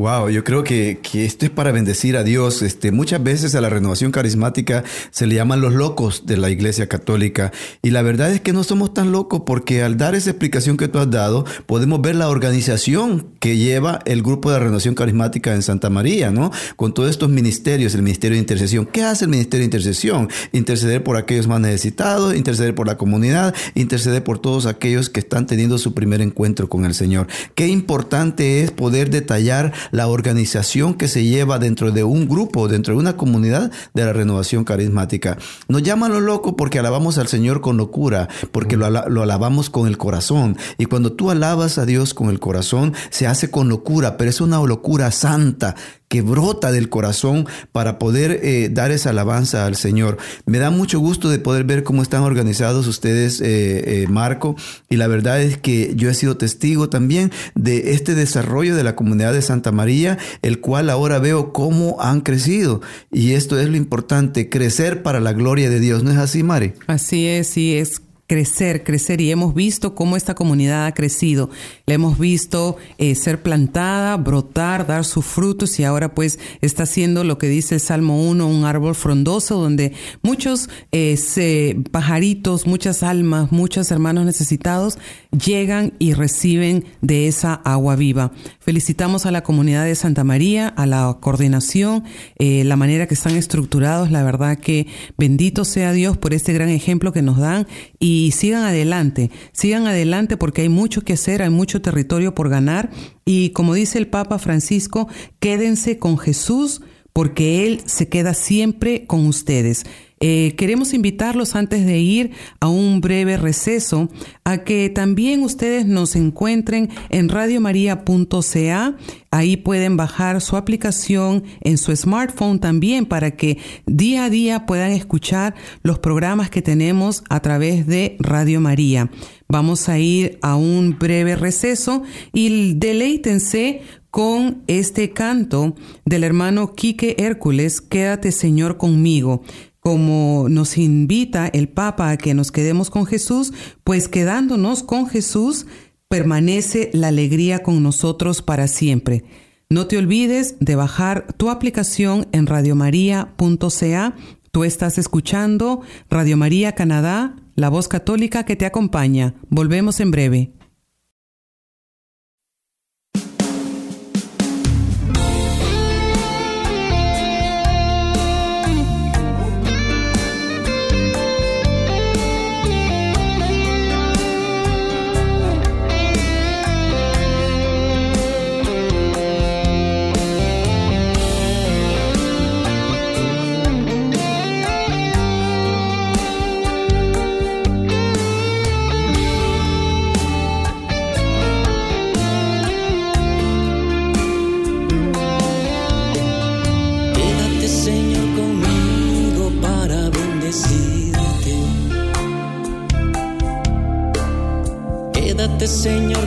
Wow, 0.00 0.28
yo 0.28 0.44
creo 0.44 0.62
que, 0.62 1.00
que, 1.02 1.24
esto 1.24 1.44
es 1.44 1.50
para 1.50 1.72
bendecir 1.72 2.16
a 2.16 2.22
Dios. 2.22 2.62
Este, 2.62 2.92
muchas 2.92 3.20
veces 3.20 3.56
a 3.56 3.60
la 3.60 3.68
renovación 3.68 4.12
carismática 4.12 4.84
se 5.10 5.26
le 5.26 5.34
llaman 5.34 5.60
los 5.60 5.74
locos 5.74 6.24
de 6.24 6.36
la 6.36 6.50
Iglesia 6.50 6.88
Católica. 6.88 7.50
Y 7.82 7.90
la 7.90 8.02
verdad 8.02 8.30
es 8.30 8.40
que 8.40 8.52
no 8.52 8.62
somos 8.62 8.94
tan 8.94 9.10
locos 9.10 9.42
porque 9.44 9.82
al 9.82 9.96
dar 9.96 10.14
esa 10.14 10.30
explicación 10.30 10.76
que 10.76 10.86
tú 10.86 11.00
has 11.00 11.10
dado, 11.10 11.44
podemos 11.66 12.00
ver 12.00 12.14
la 12.14 12.28
organización 12.28 13.26
que 13.40 13.56
lleva 13.56 13.98
el 14.04 14.22
grupo 14.22 14.52
de 14.52 14.60
renovación 14.60 14.94
carismática 14.94 15.52
en 15.52 15.62
Santa 15.62 15.90
María, 15.90 16.30
¿no? 16.30 16.52
Con 16.76 16.94
todos 16.94 17.10
estos 17.10 17.28
ministerios, 17.28 17.92
el 17.96 18.02
Ministerio 18.02 18.36
de 18.36 18.42
Intercesión. 18.42 18.86
¿Qué 18.86 19.02
hace 19.02 19.24
el 19.24 19.32
Ministerio 19.32 19.62
de 19.62 19.76
Intercesión? 19.76 20.28
Interceder 20.52 21.02
por 21.02 21.16
aquellos 21.16 21.48
más 21.48 21.58
necesitados, 21.58 22.36
interceder 22.36 22.76
por 22.76 22.86
la 22.86 22.96
comunidad, 22.96 23.52
interceder 23.74 24.22
por 24.22 24.38
todos 24.38 24.66
aquellos 24.66 25.10
que 25.10 25.18
están 25.18 25.48
teniendo 25.48 25.76
su 25.76 25.92
primer 25.92 26.20
encuentro 26.20 26.68
con 26.68 26.84
el 26.84 26.94
Señor. 26.94 27.26
Qué 27.56 27.66
importante 27.66 28.62
es 28.62 28.70
poder 28.70 29.10
detallar 29.10 29.72
la 29.90 30.08
organización 30.08 30.94
que 30.94 31.08
se 31.08 31.24
lleva 31.24 31.58
dentro 31.58 31.90
de 31.90 32.04
un 32.04 32.28
grupo, 32.28 32.68
dentro 32.68 32.94
de 32.94 33.00
una 33.00 33.16
comunidad 33.16 33.70
de 33.94 34.04
la 34.04 34.12
renovación 34.12 34.64
carismática. 34.64 35.38
Nos 35.68 35.82
llaman 35.82 36.12
los 36.12 36.22
locos 36.22 36.54
porque 36.56 36.78
alabamos 36.78 37.18
al 37.18 37.28
Señor 37.28 37.60
con 37.60 37.76
locura, 37.76 38.28
porque 38.52 38.76
lo, 38.76 38.88
lo 38.90 39.22
alabamos 39.22 39.70
con 39.70 39.86
el 39.86 39.98
corazón. 39.98 40.56
Y 40.78 40.86
cuando 40.86 41.12
tú 41.12 41.30
alabas 41.30 41.78
a 41.78 41.86
Dios 41.86 42.14
con 42.14 42.30
el 42.30 42.40
corazón, 42.40 42.94
se 43.10 43.26
hace 43.26 43.50
con 43.50 43.68
locura, 43.68 44.16
pero 44.16 44.30
es 44.30 44.40
una 44.40 44.58
locura 44.60 45.10
santa 45.10 45.74
que 46.08 46.22
brota 46.22 46.72
del 46.72 46.88
corazón 46.88 47.46
para 47.72 47.98
poder 47.98 48.40
eh, 48.42 48.70
dar 48.72 48.90
esa 48.90 49.10
alabanza 49.10 49.66
al 49.66 49.76
Señor. 49.76 50.18
Me 50.46 50.58
da 50.58 50.70
mucho 50.70 50.98
gusto 50.98 51.28
de 51.28 51.38
poder 51.38 51.64
ver 51.64 51.84
cómo 51.84 52.02
están 52.02 52.22
organizados 52.22 52.86
ustedes, 52.86 53.40
eh, 53.40 54.02
eh, 54.02 54.06
Marco, 54.08 54.56
y 54.88 54.96
la 54.96 55.06
verdad 55.06 55.40
es 55.40 55.58
que 55.58 55.92
yo 55.94 56.08
he 56.10 56.14
sido 56.14 56.36
testigo 56.36 56.88
también 56.88 57.30
de 57.54 57.92
este 57.92 58.14
desarrollo 58.14 58.74
de 58.74 58.84
la 58.84 58.96
comunidad 58.96 59.32
de 59.32 59.42
Santa 59.42 59.72
María, 59.72 60.18
el 60.42 60.60
cual 60.60 60.90
ahora 60.90 61.18
veo 61.18 61.52
cómo 61.52 62.00
han 62.00 62.22
crecido. 62.22 62.80
Y 63.12 63.32
esto 63.32 63.58
es 63.58 63.68
lo 63.68 63.76
importante, 63.76 64.48
crecer 64.48 65.02
para 65.02 65.20
la 65.20 65.32
gloria 65.32 65.70
de 65.70 65.80
Dios. 65.80 66.02
¿No 66.02 66.10
es 66.10 66.18
así, 66.18 66.42
Mari? 66.42 66.72
Así 66.86 67.26
es, 67.26 67.48
sí 67.48 67.76
es 67.76 68.00
crecer, 68.28 68.84
crecer 68.84 69.22
y 69.22 69.30
hemos 69.30 69.54
visto 69.54 69.94
cómo 69.94 70.16
esta 70.16 70.34
comunidad 70.34 70.86
ha 70.86 70.92
crecido. 70.92 71.48
La 71.86 71.94
hemos 71.94 72.18
visto 72.18 72.76
eh, 72.98 73.14
ser 73.14 73.42
plantada, 73.42 74.16
brotar, 74.18 74.86
dar 74.86 75.06
sus 75.06 75.24
frutos 75.24 75.80
y 75.80 75.84
ahora 75.84 76.14
pues 76.14 76.38
está 76.60 76.82
haciendo 76.82 77.24
lo 77.24 77.38
que 77.38 77.48
dice 77.48 77.76
el 77.76 77.80
Salmo 77.80 78.22
1, 78.28 78.46
un 78.46 78.64
árbol 78.66 78.94
frondoso 78.94 79.58
donde 79.58 79.94
muchos 80.22 80.68
eh, 80.92 81.82
pajaritos, 81.90 82.66
muchas 82.66 83.02
almas, 83.02 83.50
muchos 83.50 83.90
hermanos 83.90 84.26
necesitados 84.26 84.98
llegan 85.30 85.92
y 85.98 86.14
reciben 86.14 86.84
de 87.00 87.28
esa 87.28 87.54
agua 87.54 87.96
viva. 87.96 88.32
Felicitamos 88.60 89.26
a 89.26 89.30
la 89.30 89.42
comunidad 89.42 89.84
de 89.84 89.94
Santa 89.94 90.24
María, 90.24 90.68
a 90.68 90.86
la 90.86 91.18
coordinación, 91.20 92.04
eh, 92.38 92.64
la 92.64 92.76
manera 92.76 93.06
que 93.06 93.14
están 93.14 93.36
estructurados. 93.36 94.10
La 94.10 94.22
verdad 94.22 94.58
que 94.58 94.86
bendito 95.16 95.64
sea 95.64 95.92
Dios 95.92 96.16
por 96.16 96.34
este 96.34 96.52
gran 96.52 96.70
ejemplo 96.70 97.12
que 97.12 97.22
nos 97.22 97.38
dan 97.38 97.66
y 97.98 98.32
sigan 98.32 98.64
adelante, 98.64 99.30
sigan 99.52 99.86
adelante 99.86 100.36
porque 100.36 100.62
hay 100.62 100.68
mucho 100.68 101.02
que 101.02 101.14
hacer, 101.14 101.42
hay 101.42 101.50
mucho 101.50 101.82
territorio 101.82 102.34
por 102.34 102.48
ganar 102.48 102.90
y 103.24 103.50
como 103.50 103.74
dice 103.74 103.98
el 103.98 104.06
Papa 104.06 104.38
Francisco, 104.38 105.08
quédense 105.40 105.98
con 105.98 106.18
Jesús 106.18 106.80
porque 107.12 107.66
Él 107.66 107.82
se 107.84 108.08
queda 108.08 108.32
siempre 108.32 109.04
con 109.06 109.26
ustedes. 109.26 109.84
Eh, 110.20 110.54
queremos 110.56 110.94
invitarlos 110.94 111.54
antes 111.54 111.86
de 111.86 111.98
ir 111.98 112.32
a 112.60 112.68
un 112.68 113.00
breve 113.00 113.36
receso 113.36 114.08
a 114.44 114.58
que 114.58 114.90
también 114.90 115.42
ustedes 115.42 115.86
nos 115.86 116.16
encuentren 116.16 116.90
en 117.10 117.28
radiomaria.ca. 117.28 118.96
Ahí 119.30 119.56
pueden 119.56 119.96
bajar 119.96 120.40
su 120.40 120.56
aplicación 120.56 121.44
en 121.60 121.78
su 121.78 121.94
smartphone 121.94 122.58
también 122.58 123.06
para 123.06 123.32
que 123.32 123.58
día 123.86 124.24
a 124.24 124.30
día 124.30 124.66
puedan 124.66 124.92
escuchar 124.92 125.54
los 125.82 125.98
programas 125.98 126.50
que 126.50 126.62
tenemos 126.62 127.22
a 127.28 127.40
través 127.40 127.86
de 127.86 128.16
Radio 128.18 128.60
María. 128.60 129.10
Vamos 129.48 129.88
a 129.88 129.98
ir 129.98 130.38
a 130.42 130.56
un 130.56 130.98
breve 130.98 131.36
receso 131.36 132.02
y 132.32 132.74
deleítense 132.74 133.82
con 134.10 134.62
este 134.66 135.10
canto 135.10 135.74
del 136.04 136.24
hermano 136.24 136.74
Quique 136.74 137.16
Hércules, 137.18 137.80
Quédate 137.80 138.32
Señor 138.32 138.78
conmigo 138.78 139.42
como 139.88 140.50
nos 140.50 140.76
invita 140.76 141.46
el 141.46 141.66
Papa 141.66 142.10
a 142.10 142.18
que 142.18 142.34
nos 142.34 142.52
quedemos 142.52 142.90
con 142.90 143.06
Jesús, 143.06 143.54
pues 143.84 144.06
quedándonos 144.06 144.82
con 144.82 145.08
Jesús, 145.08 145.64
permanece 146.08 146.90
la 146.92 147.08
alegría 147.08 147.62
con 147.62 147.82
nosotros 147.82 148.42
para 148.42 148.68
siempre. 148.68 149.24
No 149.70 149.86
te 149.86 149.96
olvides 149.96 150.56
de 150.60 150.76
bajar 150.76 151.32
tu 151.38 151.48
aplicación 151.48 152.28
en 152.32 152.46
radiomaria.ca. 152.46 154.14
Tú 154.50 154.64
estás 154.64 154.98
escuchando 154.98 155.80
Radio 156.10 156.36
María 156.36 156.72
Canadá, 156.72 157.36
la 157.54 157.70
voz 157.70 157.88
católica 157.88 158.44
que 158.44 158.56
te 158.56 158.66
acompaña. 158.66 159.36
Volvemos 159.48 160.00
en 160.00 160.10
breve. 160.10 160.57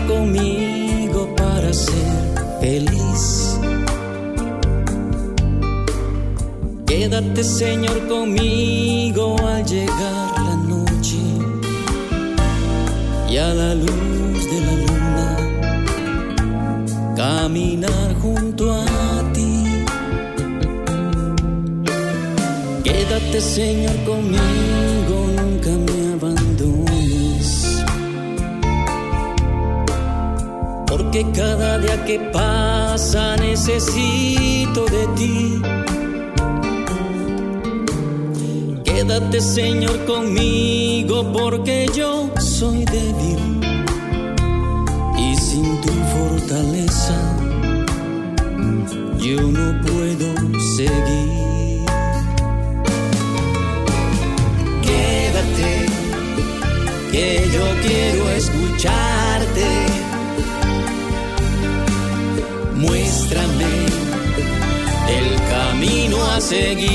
Conmigo 0.07 1.33
para 1.37 1.73
ser 1.73 2.35
feliz. 2.59 3.57
Quédate 6.85 7.43
Señor 7.43 8.07
conmigo 8.09 9.37
al 9.47 9.65
llegar 9.65 10.31
la 10.37 10.55
noche 10.57 11.17
y 13.29 13.37
a 13.37 13.53
la 13.53 13.73
luz 13.73 14.45
de 14.51 14.61
la 14.67 14.73
luna 14.85 15.37
caminar 17.15 18.13
junto 18.21 18.73
a 18.73 18.85
ti. 19.33 19.63
Quédate 22.83 23.39
Señor 23.39 23.95
conmigo, 24.03 25.20
Porque 31.11 31.29
cada 31.33 31.77
día 31.77 32.05
que 32.05 32.19
pasa 32.31 33.35
necesito 33.35 34.85
de 34.85 35.07
ti. 35.17 35.61
Quédate 38.85 39.41
Señor 39.41 40.05
conmigo 40.05 41.29
porque 41.33 41.85
yo 41.93 42.29
soy 42.39 42.85
débil 42.85 43.59
y 45.17 45.35
sin 45.35 45.81
tu 45.81 45.91
fortaleza 46.13 47.19
yo 49.19 49.41
no 49.41 49.81
puedo 49.81 50.29
seguir. 50.77 51.83
Quédate, 54.81 55.71
que 57.11 57.49
yo 57.53 57.65
quiero 57.85 58.29
escucharte. 58.29 59.20
Muéstrame 63.31 63.85
el 65.07 65.35
camino 65.49 66.17
a 66.31 66.41
seguir. 66.41 66.89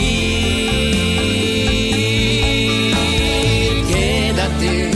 Quédate, 3.89 4.91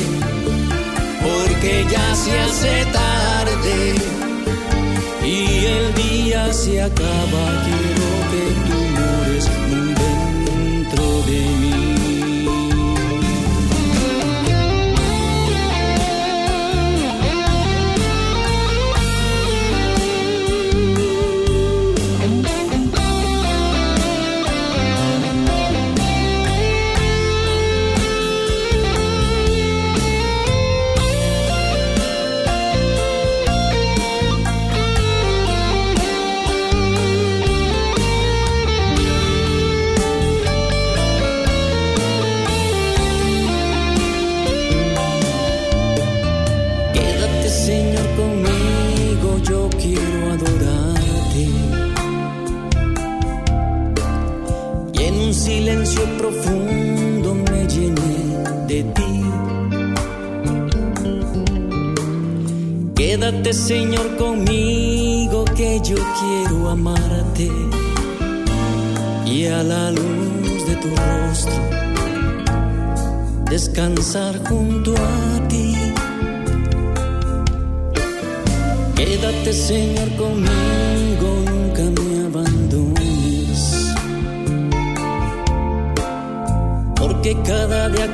porque 1.23 1.87
ya 1.91 2.15
se 2.15 2.39
hace 2.41 2.85
tarde 2.93 3.95
y 5.25 5.65
el 5.65 5.95
día 5.95 6.53
se 6.53 6.83
acaba. 6.83 7.45
Quiero 7.65 8.09
que 8.31 8.45
tú 8.67 8.79
mores 8.99 9.47
muy 9.71 9.95
dentro 9.95 11.05
de 11.23 11.41
mí. 11.61 12.00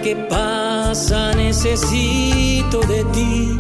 Que 0.07 0.15
pasa 0.31 1.33
necesito 1.35 2.79
de 2.93 3.03
ti. 3.15 3.57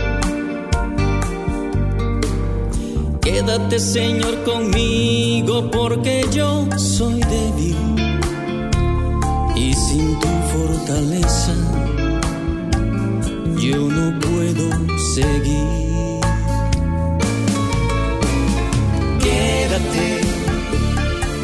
Quédate 3.21 3.81
Señor 3.81 4.45
conmigo 4.45 5.69
porque 5.73 6.25
yo 6.31 6.69
soy 6.77 7.19
débil 7.35 7.77
y 9.57 9.75
sin 9.75 10.21
tu 10.21 10.29
fortaleza 10.53 11.55
yo 13.59 13.79
no 13.99 14.17
puedo 14.21 14.67
seguir. 15.17 16.21
Quédate, 19.25 20.07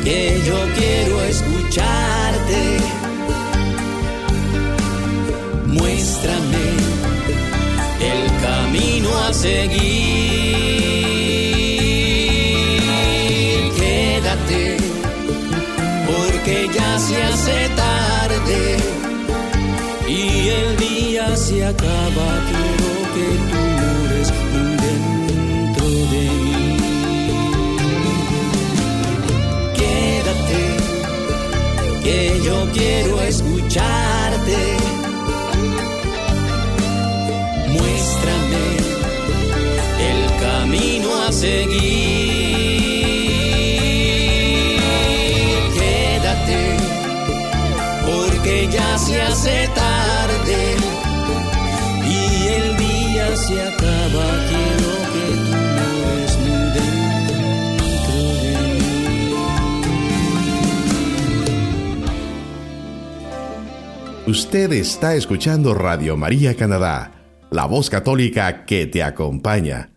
que 0.04 0.42
yo 0.46 0.58
quiero 0.76 1.20
escucharte. 1.22 3.01
Seguir. 9.42 9.82
Quédate, 13.78 14.62
porque 16.08 16.56
ya 16.76 16.90
se 17.06 17.16
hace 17.28 17.58
tarde 17.84 18.60
y 20.08 20.48
el 20.60 20.68
día 20.76 21.36
se 21.36 21.56
acaba. 21.72 22.28
Quiero 22.50 22.90
que 23.14 23.28
tú 23.50 23.62
mures 23.80 24.28
muy 24.52 24.74
dentro 24.86 25.86
de 26.12 26.24
mí. 26.44 26.62
Quédate, 29.80 30.62
que 32.04 32.18
yo 32.46 32.56
quiero 32.76 33.14
escucharte. 33.22 34.60
Muéstrame 37.74 38.81
seguir. 41.42 42.78
Quédate, 45.76 46.62
porque 48.06 48.68
ya 48.70 48.96
se 48.96 49.20
hace 49.20 49.68
tarde 49.74 50.60
y 52.06 52.46
el 52.58 52.76
día 52.76 53.26
se 53.36 53.60
acaba. 53.60 54.26
Quiero 54.50 54.92
que 55.12 55.26
tú 55.46 55.52
mores 55.72 56.32
muy 56.38 56.66
dentro. 56.76 57.36
Usted 64.28 64.72
está 64.72 65.16
escuchando 65.16 65.74
Radio 65.74 66.16
María 66.16 66.54
Canadá, 66.54 67.10
la 67.50 67.66
voz 67.66 67.90
católica 67.90 68.64
que 68.64 68.86
te 68.86 69.02
acompaña. 69.02 69.91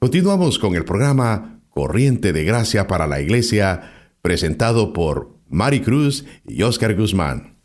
Continuamos 0.00 0.60
con 0.60 0.76
el 0.76 0.84
programa 0.84 1.60
Corriente 1.70 2.32
de 2.32 2.44
Gracia 2.44 2.86
para 2.86 3.08
la 3.08 3.20
Iglesia, 3.20 4.14
presentado 4.22 4.92
por 4.92 5.34
Mari 5.48 5.80
Cruz 5.80 6.24
y 6.46 6.62
Oscar 6.62 6.94
Guzmán. 6.94 7.56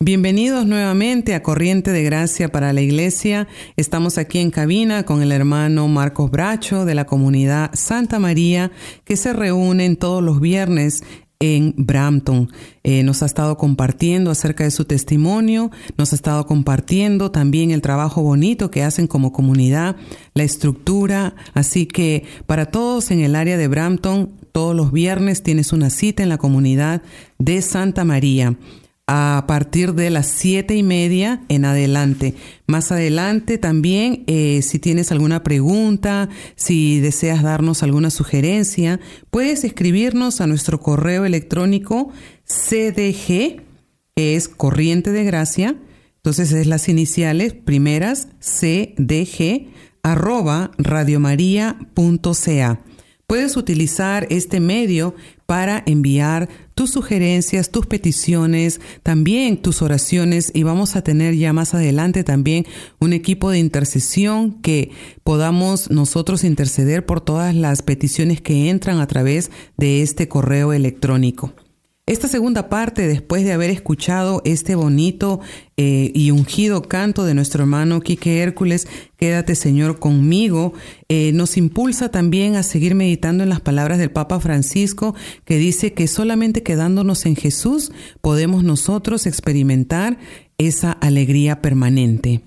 Bienvenidos 0.00 0.64
nuevamente 0.64 1.34
a 1.34 1.42
Corriente 1.42 1.90
de 1.90 2.04
Gracia 2.04 2.48
para 2.48 2.72
la 2.72 2.80
Iglesia. 2.80 3.48
Estamos 3.76 4.16
aquí 4.16 4.38
en 4.38 4.50
cabina 4.50 5.04
con 5.04 5.20
el 5.20 5.30
hermano 5.30 5.88
Marcos 5.88 6.30
Bracho 6.30 6.86
de 6.86 6.94
la 6.94 7.04
comunidad 7.04 7.70
Santa 7.74 8.18
María 8.18 8.72
que 9.04 9.18
se 9.18 9.34
reúnen 9.34 9.96
todos 9.96 10.22
los 10.22 10.40
viernes 10.40 11.04
en 11.40 11.74
Brampton. 11.76 12.50
Eh, 12.82 13.02
nos 13.02 13.22
ha 13.22 13.26
estado 13.26 13.56
compartiendo 13.56 14.30
acerca 14.30 14.64
de 14.64 14.70
su 14.70 14.84
testimonio, 14.84 15.70
nos 15.96 16.12
ha 16.12 16.16
estado 16.16 16.46
compartiendo 16.46 17.30
también 17.30 17.70
el 17.70 17.82
trabajo 17.82 18.22
bonito 18.22 18.70
que 18.70 18.82
hacen 18.82 19.06
como 19.06 19.32
comunidad, 19.32 19.96
la 20.34 20.44
estructura. 20.44 21.34
Así 21.54 21.86
que 21.86 22.24
para 22.46 22.66
todos 22.66 23.10
en 23.10 23.20
el 23.20 23.36
área 23.36 23.56
de 23.56 23.68
Brampton, 23.68 24.32
todos 24.52 24.74
los 24.74 24.92
viernes 24.92 25.42
tienes 25.42 25.72
una 25.72 25.90
cita 25.90 26.22
en 26.22 26.28
la 26.28 26.38
comunidad 26.38 27.02
de 27.38 27.60
Santa 27.62 28.04
María. 28.04 28.56
A 29.06 29.44
partir 29.46 29.94
de 29.94 30.08
las 30.08 30.28
siete 30.28 30.74
y 30.74 30.82
media 30.82 31.42
en 31.48 31.66
adelante. 31.66 32.34
Más 32.66 32.90
adelante 32.90 33.58
también, 33.58 34.24
eh, 34.26 34.62
si 34.62 34.78
tienes 34.78 35.12
alguna 35.12 35.42
pregunta, 35.42 36.30
si 36.56 37.00
deseas 37.00 37.42
darnos 37.42 37.82
alguna 37.82 38.08
sugerencia, 38.10 39.00
puedes 39.30 39.64
escribirnos 39.64 40.40
a 40.40 40.46
nuestro 40.46 40.80
correo 40.80 41.26
electrónico 41.26 42.10
cdg, 42.44 43.62
que 44.16 44.36
es 44.36 44.48
corriente 44.48 45.10
de 45.10 45.24
gracia. 45.24 45.76
Entonces 46.16 46.52
es 46.52 46.66
las 46.66 46.88
iniciales 46.88 47.52
primeras 47.52 48.28
cdg 48.40 49.68
arroba 50.02 50.70
radiomaria.ca. 50.78 52.80
Puedes 53.26 53.56
utilizar 53.56 54.26
este 54.30 54.60
medio 54.60 55.14
para 55.46 55.82
enviar 55.86 56.48
tus 56.74 56.90
sugerencias, 56.90 57.70
tus 57.70 57.86
peticiones, 57.86 58.80
también 59.02 59.56
tus 59.56 59.82
oraciones 59.82 60.50
y 60.54 60.62
vamos 60.62 60.96
a 60.96 61.02
tener 61.02 61.34
ya 61.34 61.52
más 61.52 61.74
adelante 61.74 62.24
también 62.24 62.66
un 63.00 63.12
equipo 63.12 63.50
de 63.50 63.58
intercesión 63.58 64.52
que 64.60 64.90
podamos 65.22 65.90
nosotros 65.90 66.44
interceder 66.44 67.06
por 67.06 67.20
todas 67.20 67.54
las 67.54 67.82
peticiones 67.82 68.40
que 68.40 68.70
entran 68.70 69.00
a 69.00 69.06
través 69.06 69.50
de 69.76 70.02
este 70.02 70.28
correo 70.28 70.72
electrónico. 70.72 71.52
Esta 72.06 72.28
segunda 72.28 72.68
parte, 72.68 73.08
después 73.08 73.44
de 73.44 73.54
haber 73.54 73.70
escuchado 73.70 74.42
este 74.44 74.74
bonito 74.74 75.40
eh, 75.78 76.12
y 76.14 76.32
ungido 76.32 76.82
canto 76.82 77.24
de 77.24 77.32
nuestro 77.32 77.62
hermano 77.62 78.02
Quique 78.02 78.42
Hércules, 78.42 78.86
Quédate 79.16 79.54
Señor 79.54 79.98
conmigo, 79.98 80.74
eh, 81.08 81.32
nos 81.32 81.56
impulsa 81.56 82.10
también 82.10 82.56
a 82.56 82.62
seguir 82.62 82.94
meditando 82.94 83.42
en 83.42 83.48
las 83.48 83.62
palabras 83.62 83.98
del 83.98 84.10
Papa 84.10 84.38
Francisco, 84.38 85.14
que 85.46 85.56
dice 85.56 85.94
que 85.94 86.06
solamente 86.06 86.62
quedándonos 86.62 87.24
en 87.24 87.36
Jesús 87.36 87.90
podemos 88.20 88.64
nosotros 88.64 89.26
experimentar 89.26 90.18
esa 90.58 90.92
alegría 90.92 91.62
permanente. 91.62 92.42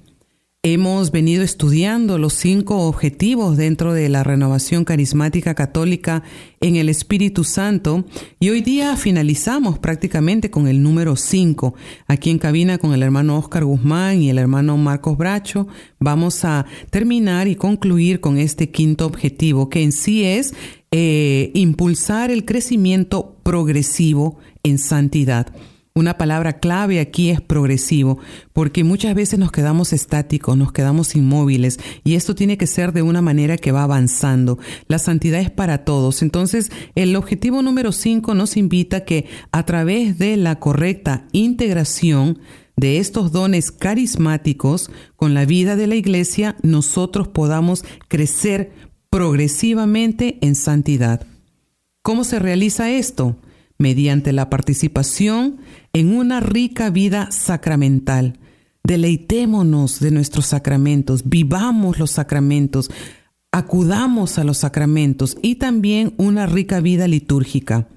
Hemos 0.64 1.12
venido 1.12 1.44
estudiando 1.44 2.18
los 2.18 2.34
cinco 2.34 2.88
objetivos 2.88 3.58
dentro 3.58 3.94
de 3.94 4.10
la 4.10 4.24
renovación 4.24 4.84
carismática 4.84 5.54
católica 5.54 6.24
en 6.60 6.76
el 6.76 6.90
Espíritu 6.90 7.44
Santo 7.44 8.04
y 8.40 8.50
hoy 8.50 8.62
día 8.62 8.98
finalizamos 8.98 9.80
prácticamente 9.80 10.50
con 10.50 10.68
el 10.68 10.82
número 10.82 11.16
cinco. 11.16 11.76
Aquí 12.08 12.32
en 12.32 12.40
cabina 12.40 12.80
con 12.80 12.94
el 12.94 13.04
hermano 13.04 13.38
Oscar 13.38 13.64
Guzmán 13.64 14.20
y 14.20 14.30
el 14.30 14.40
hermano 14.40 14.76
Marcos 14.78 15.16
Bracho 15.16 15.68
vamos 16.00 16.44
a 16.44 16.66
terminar 16.90 17.48
y 17.48 17.56
concluir 17.56 18.20
con 18.20 18.38
este 18.38 18.70
quinto 18.70 19.06
objetivo 19.06 19.70
que 19.70 19.84
en 19.84 19.92
sí 19.92 20.26
es 20.26 20.54
eh, 20.92 21.52
impulsar 21.54 22.30
el 22.30 22.46
crecimiento 22.46 23.38
progresivo 23.44 24.40
en 24.64 24.80
santidad. 24.80 25.54
Una 25.98 26.16
palabra 26.16 26.60
clave 26.60 27.00
aquí 27.00 27.32
es 27.32 27.42
progresivo, 27.42 28.20
porque 28.54 28.84
muchas 28.84 29.16
veces 29.16 29.40
nos 29.40 29.52
quedamos 29.52 29.94
estáticos, 29.94 30.56
nos 30.56 30.72
quedamos 30.72 31.16
inmóviles, 31.16 31.80
y 32.04 32.14
esto 32.14 32.36
tiene 32.36 32.56
que 32.56 32.68
ser 32.68 32.94
de 32.94 33.02
una 33.02 33.24
manera 33.24 33.58
que 33.58 33.72
va 33.72 33.82
avanzando. 33.82 34.60
La 34.88 35.00
santidad 35.00 35.42
es 35.42 35.50
para 35.50 35.86
todos. 35.86 36.22
Entonces, 36.22 36.72
el 36.94 37.16
objetivo 37.16 37.64
número 37.64 37.92
5 37.92 38.36
nos 38.36 38.58
invita 38.58 39.06
que 39.06 39.26
a 39.52 39.66
través 39.66 40.20
de 40.20 40.38
la 40.38 40.60
correcta 40.60 41.26
integración 41.32 42.42
de 42.76 43.00
estos 43.00 43.32
dones 43.32 43.72
carismáticos 43.72 44.92
con 45.16 45.34
la 45.34 45.46
vida 45.46 45.76
de 45.76 45.88
la 45.88 45.96
iglesia, 45.96 46.58
nosotros 46.62 47.28
podamos 47.28 47.84
crecer 48.08 48.72
progresivamente 49.10 50.38
en 50.42 50.54
santidad. 50.54 51.26
¿Cómo 52.04 52.24
se 52.24 52.38
realiza 52.38 52.92
esto? 52.92 53.36
Mediante 53.80 54.32
la 54.32 54.50
participación 54.50 55.58
en 55.98 56.16
una 56.16 56.42
rica 56.42 56.92
vida 56.92 57.30
sacramental. 57.32 58.38
Deleitémonos 58.84 60.00
de 60.00 60.12
nuestros 60.12 60.46
sacramentos, 60.46 61.24
vivamos 61.28 61.98
los 61.98 62.12
sacramentos, 62.12 62.92
acudamos 63.52 64.38
a 64.38 64.44
los 64.44 64.60
sacramentos 64.60 65.38
y 65.42 65.56
también 65.56 66.14
una 66.18 66.46
rica 66.46 66.82
vida 66.82 67.08
litúrgica. 67.08 67.88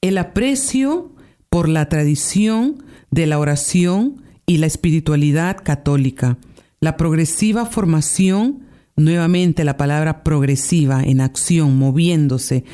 El 0.00 0.18
aprecio 0.18 1.12
por 1.50 1.68
la 1.68 1.88
tradición 1.88 2.84
de 3.10 3.26
la 3.26 3.40
oración 3.40 4.22
y 4.46 4.58
la 4.58 4.66
espiritualidad 4.66 5.56
católica. 5.64 6.38
La 6.78 6.96
progresiva 6.96 7.66
formación, 7.66 8.60
nuevamente 8.94 9.64
la 9.64 9.76
palabra 9.76 10.22
progresiva 10.22 11.02
en 11.02 11.20
acción, 11.20 11.76
moviéndose, 11.76 12.64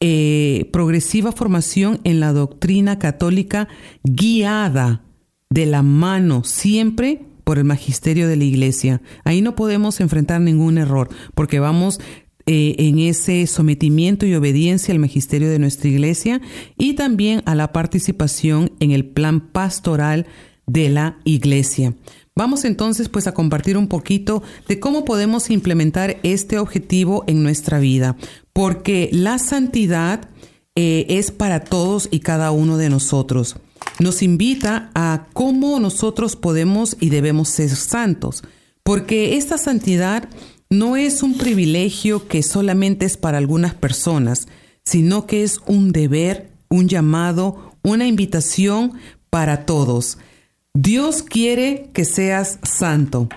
eh, 0.00 0.68
progresiva 0.72 1.32
formación 1.32 2.00
en 2.04 2.20
la 2.20 2.32
doctrina 2.32 2.98
católica 2.98 3.68
guiada 4.04 5.02
de 5.48 5.66
la 5.66 5.82
mano 5.82 6.44
siempre 6.44 7.22
por 7.44 7.58
el 7.58 7.64
magisterio 7.64 8.28
de 8.28 8.36
la 8.36 8.44
iglesia. 8.44 9.00
Ahí 9.24 9.40
no 9.40 9.54
podemos 9.54 10.00
enfrentar 10.00 10.40
ningún 10.40 10.78
error 10.78 11.08
porque 11.34 11.60
vamos 11.60 12.00
eh, 12.46 12.74
en 12.78 12.98
ese 12.98 13.46
sometimiento 13.46 14.26
y 14.26 14.34
obediencia 14.34 14.92
al 14.92 15.00
magisterio 15.00 15.48
de 15.48 15.58
nuestra 15.58 15.88
iglesia 15.88 16.40
y 16.76 16.94
también 16.94 17.42
a 17.46 17.54
la 17.54 17.72
participación 17.72 18.72
en 18.80 18.90
el 18.90 19.04
plan 19.04 19.40
pastoral 19.40 20.26
de 20.66 20.90
la 20.90 21.18
iglesia. 21.24 21.94
Vamos 22.38 22.66
entonces 22.66 23.08
pues 23.08 23.26
a 23.26 23.32
compartir 23.32 23.78
un 23.78 23.88
poquito 23.88 24.42
de 24.68 24.78
cómo 24.78 25.06
podemos 25.06 25.48
implementar 25.48 26.18
este 26.22 26.58
objetivo 26.58 27.24
en 27.26 27.42
nuestra 27.42 27.78
vida, 27.78 28.14
porque 28.52 29.08
la 29.10 29.38
santidad 29.38 30.28
eh, 30.74 31.06
es 31.08 31.30
para 31.30 31.60
todos 31.60 32.08
y 32.10 32.20
cada 32.20 32.50
uno 32.50 32.76
de 32.76 32.90
nosotros. 32.90 33.56
Nos 34.00 34.20
invita 34.22 34.90
a 34.94 35.28
cómo 35.32 35.80
nosotros 35.80 36.36
podemos 36.36 36.98
y 37.00 37.08
debemos 37.08 37.48
ser 37.48 37.70
santos, 37.70 38.42
porque 38.82 39.38
esta 39.38 39.56
santidad 39.56 40.28
no 40.68 40.96
es 40.96 41.22
un 41.22 41.38
privilegio 41.38 42.28
que 42.28 42.42
solamente 42.42 43.06
es 43.06 43.16
para 43.16 43.38
algunas 43.38 43.72
personas, 43.72 44.46
sino 44.84 45.26
que 45.26 45.42
es 45.42 45.60
un 45.66 45.90
deber, 45.90 46.50
un 46.68 46.86
llamado, 46.86 47.72
una 47.82 48.06
invitación 48.06 48.92
para 49.30 49.64
todos. 49.64 50.18
Dios 50.78 51.22
quiere 51.22 51.88
que 51.94 52.04
seas 52.04 52.58
santo 52.62 53.30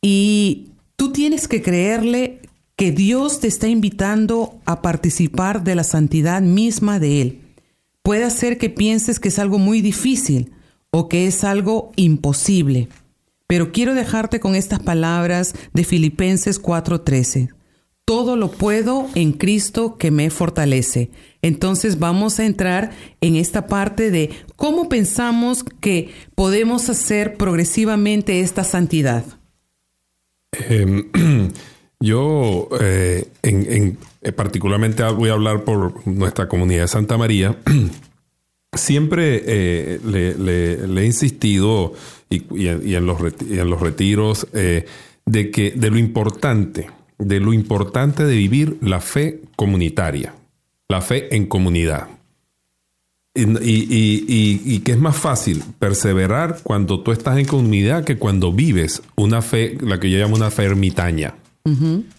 y 0.00 0.68
tú 0.94 1.10
tienes 1.10 1.48
que 1.48 1.60
creerle 1.60 2.40
que 2.76 2.92
Dios 2.92 3.40
te 3.40 3.48
está 3.48 3.66
invitando 3.66 4.60
a 4.64 4.80
participar 4.80 5.64
de 5.64 5.74
la 5.74 5.82
santidad 5.82 6.40
misma 6.40 7.00
de 7.00 7.20
Él. 7.20 7.40
Puede 8.04 8.30
ser 8.30 8.58
que 8.58 8.70
pienses 8.70 9.18
que 9.18 9.26
es 9.26 9.40
algo 9.40 9.58
muy 9.58 9.80
difícil 9.80 10.52
o 10.92 11.08
que 11.08 11.26
es 11.26 11.42
algo 11.42 11.90
imposible, 11.96 12.86
pero 13.48 13.72
quiero 13.72 13.94
dejarte 13.94 14.38
con 14.38 14.54
estas 14.54 14.78
palabras 14.78 15.56
de 15.72 15.82
Filipenses 15.82 16.62
4:13 16.62 17.48
todo 18.04 18.36
lo 18.36 18.50
puedo 18.50 19.08
en 19.14 19.32
Cristo 19.32 19.96
que 19.96 20.10
me 20.10 20.30
fortalece. 20.30 21.10
Entonces 21.42 21.98
vamos 21.98 22.38
a 22.38 22.46
entrar 22.46 22.90
en 23.20 23.36
esta 23.36 23.66
parte 23.66 24.10
de 24.10 24.30
cómo 24.56 24.88
pensamos 24.88 25.64
que 25.80 26.10
podemos 26.34 26.88
hacer 26.90 27.36
progresivamente 27.36 28.40
esta 28.40 28.64
santidad. 28.64 29.24
Em, 30.68 31.10
yo, 32.00 32.68
eh, 32.80 33.26
eh, 33.42 34.32
particularmente 34.32 35.02
voy 35.04 35.30
a 35.30 35.34
hablar 35.34 35.64
por 35.64 36.06
nuestra 36.06 36.46
comunidad 36.46 36.82
de 36.82 36.88
Santa 36.88 37.16
María. 37.16 37.56
Siempre 38.74 39.42
eh, 39.46 40.00
le, 40.04 41.02
he 41.02 41.06
insistido 41.06 41.94
y, 42.28 42.66
en, 42.66 43.06
los, 43.06 43.18
en, 43.48 43.70
los, 43.70 43.80
retiros 43.80 44.48
de 44.52 45.50
que 45.52 45.70
de 45.70 45.90
lo 45.90 45.98
importante 45.98 46.88
de 47.24 47.40
lo 47.40 47.52
importante 47.52 48.24
de 48.24 48.36
vivir 48.36 48.76
la 48.80 49.00
fe 49.00 49.40
comunitaria, 49.56 50.34
la 50.88 51.00
fe 51.00 51.34
en 51.34 51.46
comunidad. 51.46 52.08
Y, 53.36 54.78
que 54.80 54.92
es 54.92 54.98
más 54.98 55.16
fácil 55.16 55.64
perseverar 55.80 56.60
cuando 56.62 57.00
tú 57.00 57.10
estás 57.10 57.36
en 57.38 57.46
comunidad 57.46 58.04
que 58.04 58.16
cuando 58.16 58.52
vives 58.52 59.02
una 59.16 59.42
fe, 59.42 59.76
la 59.80 59.98
que 59.98 60.08
yo 60.08 60.18
llamo 60.18 60.36
una 60.36 60.50
fe 60.50 60.64
ermitaña. 60.64 61.34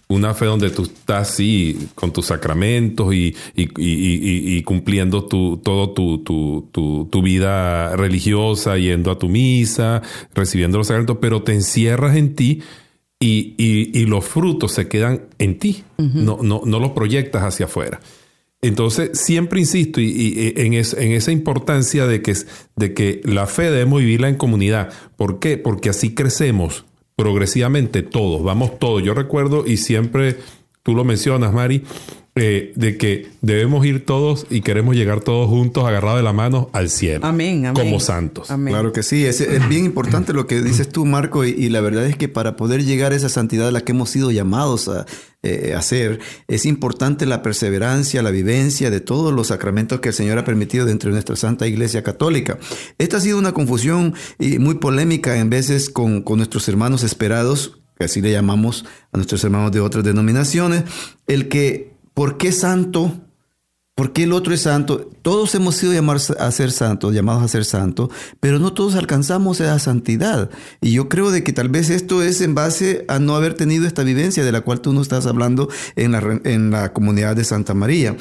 Una 0.08 0.34
fe 0.34 0.46
donde 0.46 0.72
tú 0.72 0.84
estás 0.84 1.30
así 1.30 1.88
con 1.94 2.12
tus 2.12 2.26
sacramentos 2.26 3.14
y, 3.14 4.64
cumpliendo 4.64 5.26
tu, 5.26 5.58
todo 5.58 5.92
tu, 5.92 6.18
tu, 6.24 7.08
tu, 7.12 7.22
vida 7.22 7.96
religiosa, 7.96 8.78
yendo 8.78 9.12
a 9.12 9.20
tu 9.20 9.30
misa, 9.30 10.02
recibiendo 10.34 10.80
los 10.80 10.88
sacramentos, 10.88 11.20
pero 11.22 11.44
te 11.44 11.54
encierras 11.54 12.18
en 12.18 12.36
ti 12.36 12.62
y, 13.20 14.06
los 14.06 14.26
frutos 14.26 14.74
se 14.74 14.88
quedan 14.88 15.24
en 15.40 15.58
ti, 15.58 15.84
no, 15.98 16.40
no, 16.42 16.62
no 16.66 16.80
los 16.80 16.92
proyectas 16.92 17.44
hacia 17.44 17.66
afuera. 17.66 18.00
Entonces, 18.62 19.20
siempre 19.20 19.60
insisto 19.60 20.02
y, 20.02 20.54
en, 20.56 20.74
en, 20.74 21.12
esa 21.12 21.32
importancia 21.32 22.08
de 22.08 22.22
que, 22.22 22.34
de 22.76 22.94
que 22.94 23.22
la 23.24 23.48
fe 23.48 23.64
debemos 23.64 24.00
vivirla 24.00 24.28
en 24.28 24.36
comunidad. 24.36 24.92
¿Por 25.18 25.40
qué? 25.40 25.58
Porque 25.58 25.90
así 25.90 26.16
crecemos 26.16 26.86
progresivamente 27.16 28.02
todos, 28.02 28.44
vamos 28.44 28.80
todos. 28.80 29.04
Yo 29.04 29.14
recuerdo 29.14 29.66
y 29.66 29.78
siempre 29.78 30.38
tú 30.86 30.94
lo 30.94 31.04
mencionas, 31.04 31.52
Mari, 31.52 31.84
eh, 32.36 32.74
de 32.76 32.96
que 32.96 33.28
debemos 33.42 33.84
ir 33.88 34.06
todos 34.06 34.46
y 34.52 34.62
queremos 34.62 34.96
llegar 34.96 35.22
todos 35.22 35.50
juntos, 35.50 35.84
agarrados 35.84 36.20
de 36.20 36.24
la 36.24 36.32
mano, 36.32 36.70
al 36.74 36.92
cielo. 36.92 37.26
Amén, 37.26 37.66
amén. 37.66 37.84
Como 37.84 38.00
santos. 38.00 38.52
Amén. 38.52 38.72
Claro 38.72 38.92
que 38.94 39.02
sí, 39.02 39.26
es, 39.26 39.42
es 39.42 39.68
bien 39.68 39.84
importante 39.84 40.32
lo 40.32 40.46
que 40.46 40.62
dices 40.62 40.90
tú, 40.90 41.06
Marco, 41.08 41.44
y, 41.44 41.50
y 41.50 41.70
la 41.70 41.82
verdad 41.82 42.06
es 42.06 42.18
que 42.18 42.28
para 42.28 42.56
poder 42.56 42.86
llegar 42.86 43.14
a 43.14 43.16
esa 43.16 43.30
santidad 43.30 43.70
a 43.70 43.72
la 43.72 43.82
que 43.82 43.94
hemos 43.94 44.12
sido 44.12 44.30
llamados 44.30 44.88
a 44.88 45.08
eh, 45.42 45.74
hacer, 45.76 46.20
es 46.48 46.68
importante 46.68 47.26
la 47.26 47.42
perseverancia, 47.42 48.22
la 48.22 48.32
vivencia 48.32 48.92
de 48.92 49.00
todos 49.00 49.34
los 49.34 49.48
sacramentos 49.48 50.02
que 50.02 50.10
el 50.10 50.16
Señor 50.16 50.38
ha 50.38 50.46
permitido 50.46 50.86
dentro 50.86 51.10
de 51.10 51.14
nuestra 51.14 51.36
Santa 51.36 51.66
Iglesia 51.66 52.04
Católica. 52.04 52.60
Esta 53.00 53.18
ha 53.18 53.22
sido 53.22 53.40
una 53.40 53.54
confusión 53.54 54.14
y 54.38 54.60
muy 54.60 54.76
polémica 54.76 55.38
en 55.38 55.50
veces 55.50 55.90
con, 55.90 56.22
con 56.22 56.38
nuestros 56.38 56.68
hermanos 56.68 57.02
esperados, 57.04 57.80
que 57.98 58.06
así 58.06 58.22
le 58.22 58.32
llamamos 58.32 58.86
a 59.12 59.18
nuestros 59.18 59.44
hermanos 59.44 59.72
de 59.72 59.80
otras 59.80 60.04
denominaciones, 60.04 60.84
el 61.28 61.48
que 61.48 61.96
¿Por 62.16 62.38
qué 62.38 62.54
santo? 62.54 63.14
¿Por 63.94 64.14
qué 64.14 64.24
el 64.24 64.32
otro 64.32 64.54
es 64.54 64.62
santo? 64.62 65.12
Todos 65.22 65.54
hemos 65.54 65.76
sido 65.76 65.92
llamados 65.92 66.32
a 66.32 66.50
ser 66.52 66.72
santos, 66.72 67.14
llamados 67.14 67.44
a 67.44 67.50
ser 67.50 67.66
santos, 67.66 68.10
pero 68.40 68.58
no 68.58 68.72
todos 68.72 68.96
alcanzamos 68.96 69.60
esa 69.60 69.78
santidad. 69.80 70.50
Y 70.80 70.94
yo 70.94 71.10
creo 71.10 71.30
de 71.30 71.44
que 71.44 71.52
tal 71.52 71.68
vez 71.68 71.90
esto 71.90 72.24
es 72.24 72.40
en 72.40 72.56
base 72.56 73.04
a 73.10 73.20
no 73.20 73.36
haber 73.36 73.54
tenido 73.54 73.86
esta 73.86 74.04
vivencia 74.04 74.46
de 74.46 74.52
la 74.54 74.62
cual 74.62 74.80
tú 74.80 74.94
nos 74.94 75.04
estás 75.04 75.26
hablando 75.26 75.70
en 75.98 76.14
la, 76.14 76.40
en 76.46 76.72
la 76.72 76.94
comunidad 76.94 77.36
de 77.36 77.44
Santa 77.44 77.74
María. 77.74 78.16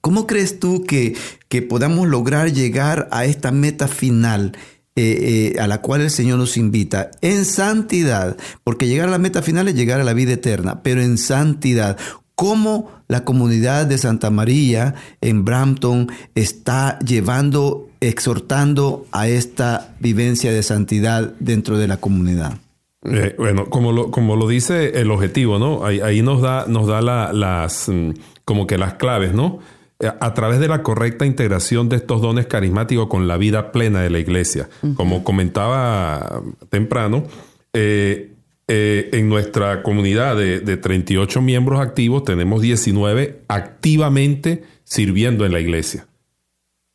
¿Cómo 0.00 0.26
crees 0.26 0.58
tú 0.58 0.82
que, 0.82 1.16
que 1.48 1.62
podamos 1.62 2.08
lograr 2.08 2.52
llegar 2.52 3.08
a 3.12 3.24
esta 3.24 3.52
meta 3.52 3.86
final? 3.86 4.56
Eh, 4.94 5.54
eh, 5.56 5.58
a 5.58 5.66
la 5.66 5.80
cual 5.80 6.02
el 6.02 6.10
Señor 6.10 6.36
nos 6.38 6.58
invita 6.58 7.10
en 7.22 7.46
santidad, 7.46 8.36
porque 8.62 8.86
llegar 8.86 9.08
a 9.08 9.10
la 9.10 9.16
meta 9.16 9.40
final 9.40 9.66
es 9.68 9.74
llegar 9.74 10.00
a 10.00 10.04
la 10.04 10.12
vida 10.12 10.34
eterna, 10.34 10.82
pero 10.82 11.00
en 11.00 11.16
santidad 11.16 11.96
cómo 12.34 12.90
la 13.08 13.24
comunidad 13.24 13.86
de 13.86 13.96
Santa 13.96 14.30
María 14.30 14.94
en 15.22 15.46
Brampton 15.46 16.10
está 16.34 16.98
llevando, 16.98 17.88
exhortando 18.00 19.06
a 19.12 19.28
esta 19.28 19.94
vivencia 20.00 20.52
de 20.52 20.62
santidad 20.62 21.34
dentro 21.40 21.78
de 21.78 21.88
la 21.88 21.96
comunidad. 21.96 22.58
Eh, 23.04 23.34
bueno, 23.38 23.70
como 23.70 23.92
lo, 23.92 24.10
como 24.10 24.36
lo 24.36 24.46
dice 24.46 25.00
el 25.00 25.10
objetivo, 25.10 25.58
¿no? 25.58 25.86
Ahí, 25.86 26.00
ahí 26.00 26.20
nos 26.20 26.42
da, 26.42 26.66
nos 26.68 26.86
da 26.86 27.00
la, 27.00 27.32
las, 27.32 27.88
mm, 27.88 28.10
como 28.44 28.66
que 28.66 28.76
las 28.76 28.94
claves, 28.94 29.32
¿no? 29.32 29.58
Eh, 30.02 30.10
A 30.20 30.34
través 30.34 30.58
de 30.60 30.66
la 30.68 30.82
correcta 30.82 31.24
integración 31.24 31.88
de 31.88 31.96
estos 31.96 32.20
dones 32.20 32.46
carismáticos 32.46 33.06
con 33.08 33.26
la 33.28 33.36
vida 33.38 33.70
plena 33.72 34.02
de 34.02 34.10
la 34.10 34.18
iglesia. 34.18 34.68
Como 34.96 35.22
comentaba 35.24 36.42
temprano, 36.70 37.24
eh, 37.72 38.32
eh, 38.68 39.08
en 39.12 39.28
nuestra 39.28 39.82
comunidad 39.82 40.36
de, 40.36 40.60
de 40.60 40.76
38 40.76 41.40
miembros 41.40 41.80
activos 41.80 42.24
tenemos 42.24 42.60
19 42.62 43.42
activamente 43.48 44.62
sirviendo 44.84 45.46
en 45.46 45.52
la 45.52 45.60
iglesia, 45.60 46.06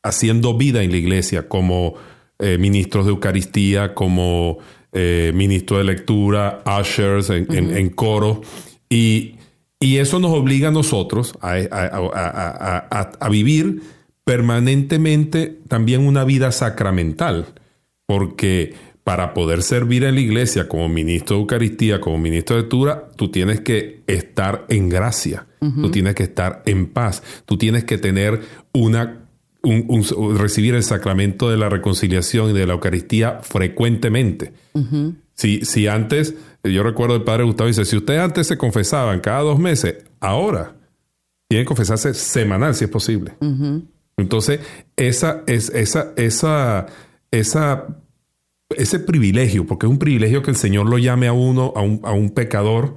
haciendo 0.04 0.58
vida 0.58 0.84
en 0.84 0.92
la 0.92 0.98
iglesia 0.98 1.48
como 1.48 1.96
eh, 2.40 2.58
ministros 2.60 3.06
de 3.06 3.12
Eucaristía, 3.12 3.94
como 3.94 4.58
ministros 5.34 5.78
de 5.80 5.84
lectura, 5.84 6.64
ushers 6.80 7.30
en, 7.30 7.46
en- 7.54 7.78
en 7.78 7.90
coro. 7.90 8.42
Y, 8.90 9.36
y 9.80 9.98
eso 9.98 10.20
nos 10.20 10.32
obliga 10.32 10.70
a 10.70 10.72
nosotros 10.72 11.34
a, 11.42 11.52
a- 11.52 11.58
a- 11.72 12.10
a- 12.14 12.88
a- 12.90 13.12
a 13.20 13.30
vivir 13.30 13.82
permanentemente 14.24 15.58
también 15.68 16.06
una 16.06 16.24
vida 16.24 16.52
sacramental, 16.52 17.46
porque 18.06 18.74
para 19.04 19.34
poder 19.34 19.62
servir 19.64 20.04
en 20.04 20.16
la 20.16 20.22
iglesia 20.22 20.68
como 20.68 20.90
ministro 20.90 21.36
de 21.38 21.42
Eucaristía, 21.42 22.00
como 22.02 22.18
ministro 22.18 22.56
de 22.56 22.64
lectura, 22.64 23.10
tú 23.16 23.30
tienes 23.30 23.62
que 23.62 24.02
estar 24.08 24.66
en 24.70 24.90
gracia, 24.90 25.46
tú 25.60 25.90
tienes 25.92 26.14
que 26.16 26.24
estar 26.24 26.62
en 26.66 26.88
paz, 26.88 27.24
tú 27.46 27.58
tienes 27.58 27.84
que 27.84 27.98
tener 27.98 28.42
una 28.74 29.24
un- 29.64 29.86
un- 29.90 30.38
recibir 30.38 30.76
el 30.76 30.84
sacramento 30.84 31.50
de 31.50 31.58
la 31.58 31.68
reconciliación 31.68 32.52
y 32.52 32.54
de 32.54 32.66
la 32.68 32.74
Eucaristía 32.74 33.40
frecuentemente. 33.42 34.54
si, 35.34 35.66
si 35.66 35.88
antes, 35.88 36.36
yo 36.74 36.84
recuerdo 36.84 37.16
el 37.16 37.24
padre 37.24 37.44
Gustavo 37.44 37.68
dice, 37.68 37.86
si 37.86 37.98
ustedes 37.98 38.22
antes 38.22 38.48
se 38.48 38.58
confesaban 38.58 39.20
cada 39.20 39.42
dos 39.42 39.60
meses, 39.60 40.06
ahora 40.20 40.76
tienen 41.48 41.66
que 41.66 41.68
confesarse 41.68 42.14
semanal 42.14 42.76
si 42.76 42.86
es 42.86 42.90
posible. 42.90 43.34
Entonces, 44.18 44.60
esa, 44.96 45.44
es, 45.48 45.70
esa, 45.70 46.14
esa, 46.18 46.88
esa, 47.32 47.88
ese 48.76 49.00
privilegio, 49.00 49.66
porque 49.66 49.86
es 49.86 49.92
un 49.92 50.00
privilegio 50.00 50.42
que 50.42 50.52
el 50.52 50.58
Señor 50.58 50.90
lo 50.90 50.98
llame 50.98 51.28
a 51.28 51.34
uno, 51.34 51.72
a 51.76 51.82
un, 51.82 52.02
a 52.04 52.12
un 52.12 52.32
pecador, 52.32 52.96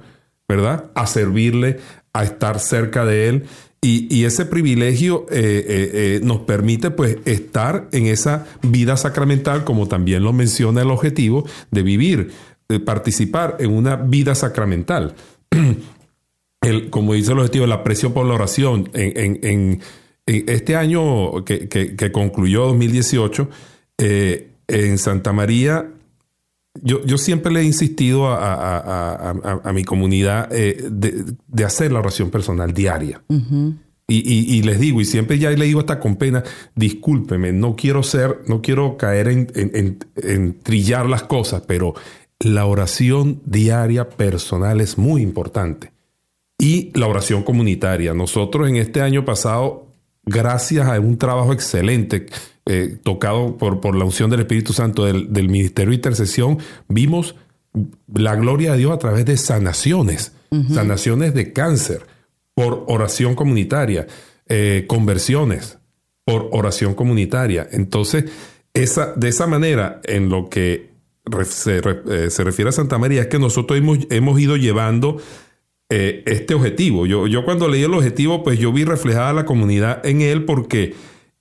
¿verdad? 0.49 0.91
A 0.95 1.07
servirle, 1.07 1.79
a 2.13 2.23
estar 2.23 2.59
cerca 2.59 3.05
de 3.05 3.29
Él. 3.29 3.45
Y, 3.83 4.13
y 4.15 4.25
ese 4.25 4.45
privilegio 4.45 5.25
eh, 5.31 5.65
eh, 5.67 5.91
eh, 5.93 6.19
nos 6.23 6.41
permite 6.41 6.91
pues 6.91 7.17
estar 7.25 7.87
en 7.91 8.05
esa 8.05 8.45
vida 8.61 8.95
sacramental, 8.95 9.63
como 9.63 9.87
también 9.87 10.23
lo 10.23 10.33
menciona 10.33 10.81
el 10.81 10.91
objetivo, 10.91 11.45
de 11.71 11.81
vivir, 11.81 12.31
participar 12.79 13.57
en 13.59 13.71
una 13.71 13.95
vida 13.97 14.33
sacramental. 14.35 15.13
el, 16.61 16.89
como 16.89 17.13
dice 17.13 17.31
el 17.31 17.39
objetivo, 17.39 17.65
el 17.65 17.71
aprecio 17.71 18.13
por 18.13 18.25
la 18.25 18.33
oración. 18.35 18.89
En, 18.93 19.17
en- 19.17 19.39
en- 19.43 19.81
en 20.27 20.49
este 20.49 20.75
año 20.75 21.43
que, 21.43 21.67
que- 21.67 21.95
que 21.95 22.11
concluyó 22.11 22.65
2018, 22.67 23.49
eh, 23.97 24.51
en 24.67 24.97
Santa 24.97 25.33
María, 25.33 25.89
yo, 26.81 27.03
yo 27.05 27.17
siempre 27.17 27.51
le 27.51 27.61
he 27.61 27.63
insistido 27.65 28.27
a, 28.27 28.37
a- 28.37 28.77
a- 28.77 29.15
a- 29.31 29.31
a- 29.43 29.61
a 29.63 29.73
mi 29.73 29.83
comunidad 29.83 30.47
eh, 30.51 30.85
de, 30.89 31.25
de 31.47 31.63
hacer 31.65 31.91
la 31.91 31.99
oración 31.99 32.29
personal 32.29 32.73
diaria. 32.73 33.21
Y, 34.07 34.17
y- 34.17 34.57
y 34.57 34.63
les 34.63 34.79
digo, 34.79 35.01
y 35.01 35.05
siempre 35.05 35.39
ya 35.39 35.49
le 35.51 35.65
digo 35.65 35.79
hasta 35.79 35.99
con 35.99 36.15
pena, 36.17 36.43
discúlpeme, 36.75 37.51
no 37.53 37.75
quiero 37.75 38.03
ser, 38.03 38.41
no 38.47 38.61
quiero 38.61 38.95
caer 38.97 39.27
en, 39.29 39.47
en- 39.55 39.71
en- 39.73 39.97
en 40.15 40.59
trillar 40.59 41.07
las 41.09 41.23
cosas, 41.23 41.63
pero 41.65 41.93
la 42.43 42.65
oración 42.65 43.41
diaria 43.45 44.09
personal 44.09 44.81
es 44.81 44.97
muy 44.97 45.21
importante. 45.21 45.91
Y 46.59 46.91
la 46.97 47.07
oración 47.07 47.43
comunitaria. 47.43 48.13
Nosotros 48.13 48.69
en 48.69 48.75
este 48.75 49.01
año 49.01 49.25
pasado, 49.25 49.87
gracias 50.23 50.87
a 50.87 50.99
un 50.99 51.17
trabajo 51.17 51.53
excelente 51.53 52.27
eh, 52.67 52.97
tocado 53.03 53.57
por, 53.57 53.81
por 53.81 53.95
la 53.95 54.05
unción 54.05 54.29
del 54.29 54.41
Espíritu 54.41 54.73
Santo 54.73 55.05
del, 55.05 55.33
del 55.33 55.49
Ministerio 55.49 55.89
de 55.89 55.95
Intercesión, 55.95 56.59
vimos 56.87 57.35
la 58.13 58.35
gloria 58.35 58.73
de 58.73 58.79
Dios 58.79 58.91
a 58.91 58.99
través 58.99 59.25
de 59.25 59.37
sanaciones, 59.37 60.33
sanaciones 60.73 61.33
de 61.33 61.53
cáncer, 61.53 62.05
por 62.53 62.83
oración 62.87 63.35
comunitaria, 63.35 64.07
eh, 64.47 64.85
conversiones, 64.87 65.77
por 66.25 66.49
oración 66.51 66.93
comunitaria. 66.93 67.67
Entonces, 67.71 68.25
esa, 68.73 69.13
de 69.13 69.29
esa 69.29 69.47
manera, 69.47 70.01
en 70.03 70.29
lo 70.29 70.49
que 70.49 70.90
se, 71.43 71.81
eh, 72.09 72.29
se 72.29 72.43
refiere 72.43 72.69
a 72.69 72.71
Santa 72.73 72.97
María, 72.97 73.21
es 73.21 73.27
que 73.27 73.39
nosotros 73.39 73.77
hemos, 73.79 73.99
hemos 74.09 74.39
ido 74.39 74.57
llevando 74.57 75.17
eh, 75.89 76.23
este 76.25 76.53
objetivo. 76.53 77.05
Yo, 77.05 77.27
yo 77.27 77.43
cuando 77.45 77.67
leí 77.67 77.83
el 77.83 77.93
objetivo, 77.93 78.43
pues 78.43 78.59
yo 78.59 78.71
vi 78.71 78.85
reflejada 78.85 79.33
la 79.33 79.45
comunidad 79.45 80.05
en 80.05 80.21
él 80.21 80.45
porque 80.45 80.93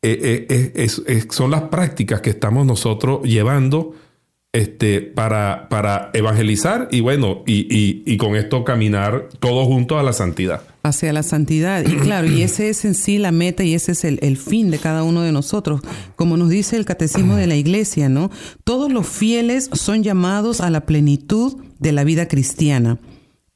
eh, 0.02 0.86
son 1.30 1.50
las 1.50 1.62
prácticas 1.64 2.20
que 2.20 2.30
estamos 2.30 2.66
nosotros 2.66 3.22
llevando 3.22 3.94
este, 4.52 5.00
para, 5.02 5.68
para 5.68 6.10
evangelizar 6.14 6.88
y 6.90 7.00
bueno, 7.00 7.42
y, 7.46 7.66
y- 7.74 8.02
y 8.06 8.16
con 8.16 8.34
esto 8.34 8.64
caminar 8.64 9.28
todos 9.38 9.66
juntos 9.66 9.98
a 9.98 10.02
la 10.02 10.12
santidad. 10.12 10.62
Hacia 10.82 11.12
la 11.12 11.22
santidad. 11.22 11.84
Y 11.86 11.96
claro, 11.96 12.26
y 12.26 12.42
ese 12.42 12.70
es 12.70 12.84
en 12.84 12.94
sí 12.94 13.18
la 13.18 13.32
meta 13.32 13.64
y 13.64 13.74
ese 13.74 13.92
es 13.92 14.04
el, 14.04 14.18
el 14.22 14.36
fin 14.36 14.70
de 14.70 14.78
cada 14.78 15.02
uno 15.02 15.22
de 15.22 15.32
nosotros. 15.32 15.80
Como 16.16 16.36
nos 16.36 16.48
dice 16.48 16.76
el 16.76 16.84
catecismo 16.84 17.36
de 17.36 17.46
la 17.46 17.56
iglesia, 17.56 18.08
¿no? 18.08 18.30
Todos 18.64 18.92
los 18.92 19.06
fieles 19.06 19.70
son 19.72 20.02
llamados 20.02 20.60
a 20.60 20.70
la 20.70 20.86
plenitud 20.86 21.56
de 21.78 21.92
la 21.92 22.04
vida 22.04 22.28
cristiana. 22.28 22.98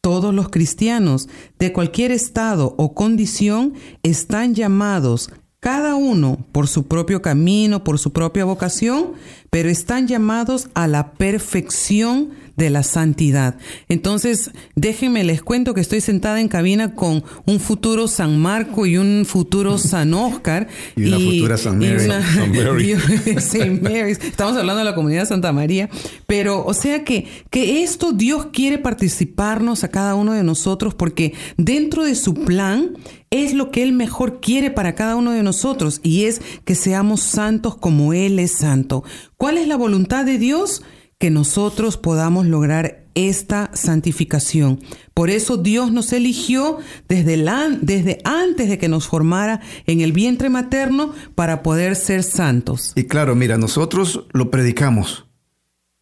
Todos 0.01 0.35
los 0.35 0.51
cristianos 0.51 1.29
de 1.59 1.73
cualquier 1.73 2.13
estado 2.13 2.75
o 2.77 2.93
condición 2.95 3.73
están 4.03 4.55
llamados, 4.55 5.31
cada 5.61 5.95
uno 5.95 6.47
por 6.53 6.69
su 6.69 6.87
propio 6.87 7.23
camino, 7.23 7.85
por 7.85 7.99
su 7.99 8.13
propia 8.13 8.45
vocación, 8.45 9.13
pero 9.49 9.71
están 9.71 10.07
llamados 10.07 10.69
a 10.75 10.87
la 10.89 11.13
perfección 11.13 12.33
de 12.57 12.71
la 12.71 12.83
santidad. 12.83 13.57
Entonces, 13.89 14.51
déjenme 14.77 15.25
les 15.25 15.43
cuento 15.43 15.75
que 15.75 15.81
estoy 15.81 16.01
sentada 16.01 16.41
en 16.41 16.49
cabina 16.49 16.95
con 16.95 17.25
un 17.47 17.61
futuro 17.61 18.09
San 18.09 18.39
Marco 18.39 18.87
y 18.87 18.97
un 18.97 19.25
futuro 19.27 19.79
San 19.79 20.15
Oscar. 20.15 20.69
Y 20.97 21.05
una 21.07 21.19
futura 21.19 21.57
San 21.59 21.79
Mary. 21.79 22.05
una- 22.05 22.35
San 22.35 22.51
Mary. 22.57 22.93
y- 22.93 23.41
Saint 23.41 23.83
Mary's. 23.83 24.19
Estamos 24.23 24.57
hablando 24.57 24.79
de 24.79 24.85
la 24.85 24.95
comunidad 24.95 25.23
de 25.23 25.27
Santa 25.27 25.53
María. 25.53 25.89
Pero, 26.27 26.65
o 26.65 26.75
sea 26.75 27.05
que, 27.05 27.27
que 27.51 27.83
esto 27.83 28.13
Dios 28.13 28.47
quiere 28.53 28.79
participarnos 28.79 29.85
a 29.85 29.89
cada 29.89 30.15
uno 30.15 30.33
de 30.33 30.43
nosotros 30.45 30.95
porque 30.95 31.35
dentro 31.57 32.05
de 32.05 32.15
su 32.15 32.35
plan 32.35 32.97
es 33.31 33.53
lo 33.53 33.71
que 33.71 33.83
Él 33.83 33.93
mejor 33.93 34.41
quiere 34.41 34.71
para 34.71 34.95
cada 34.95 35.17
uno 35.17 35.33
de 35.33 35.43
nosotros 35.43 36.01
y 36.03 36.25
es 36.27 36.41
que 36.65 36.75
seamos 36.75 37.21
santos 37.21 37.77
como 37.77 38.13
Él 38.13 38.39
es 38.39 38.53
santo. 38.53 39.03
¿Cuál 39.37 39.59
es 39.59 39.67
la 39.67 39.77
voluntad 39.77 40.25
de 40.25 40.39
Dios? 40.39 40.83
Que 41.25 41.31
nosotros 41.31 41.97
podamos 41.97 42.45
lograr 42.45 43.07
esta 43.15 43.71
santificación. 43.73 44.83
Por 45.15 45.31
eso 45.31 45.57
Dios 45.57 45.91
nos 45.91 46.13
eligió 46.13 46.81
desde, 47.09 47.39
la, 47.39 47.71
desde 47.81 48.19
antes 48.25 48.69
de 48.69 48.77
que 48.77 48.91
nos 48.91 49.09
formara 49.09 49.63
en 49.87 50.03
el 50.03 50.13
vientre 50.13 50.51
materno 50.51 51.15
para 51.35 51.63
poder 51.63 51.97
ser 51.97 52.25
santos. 52.25 52.93
Y 52.95 53.05
claro, 53.05 53.35
mira, 53.35 53.57
nosotros 53.57 54.27
lo 54.35 54.51
predicamos, 54.51 55.25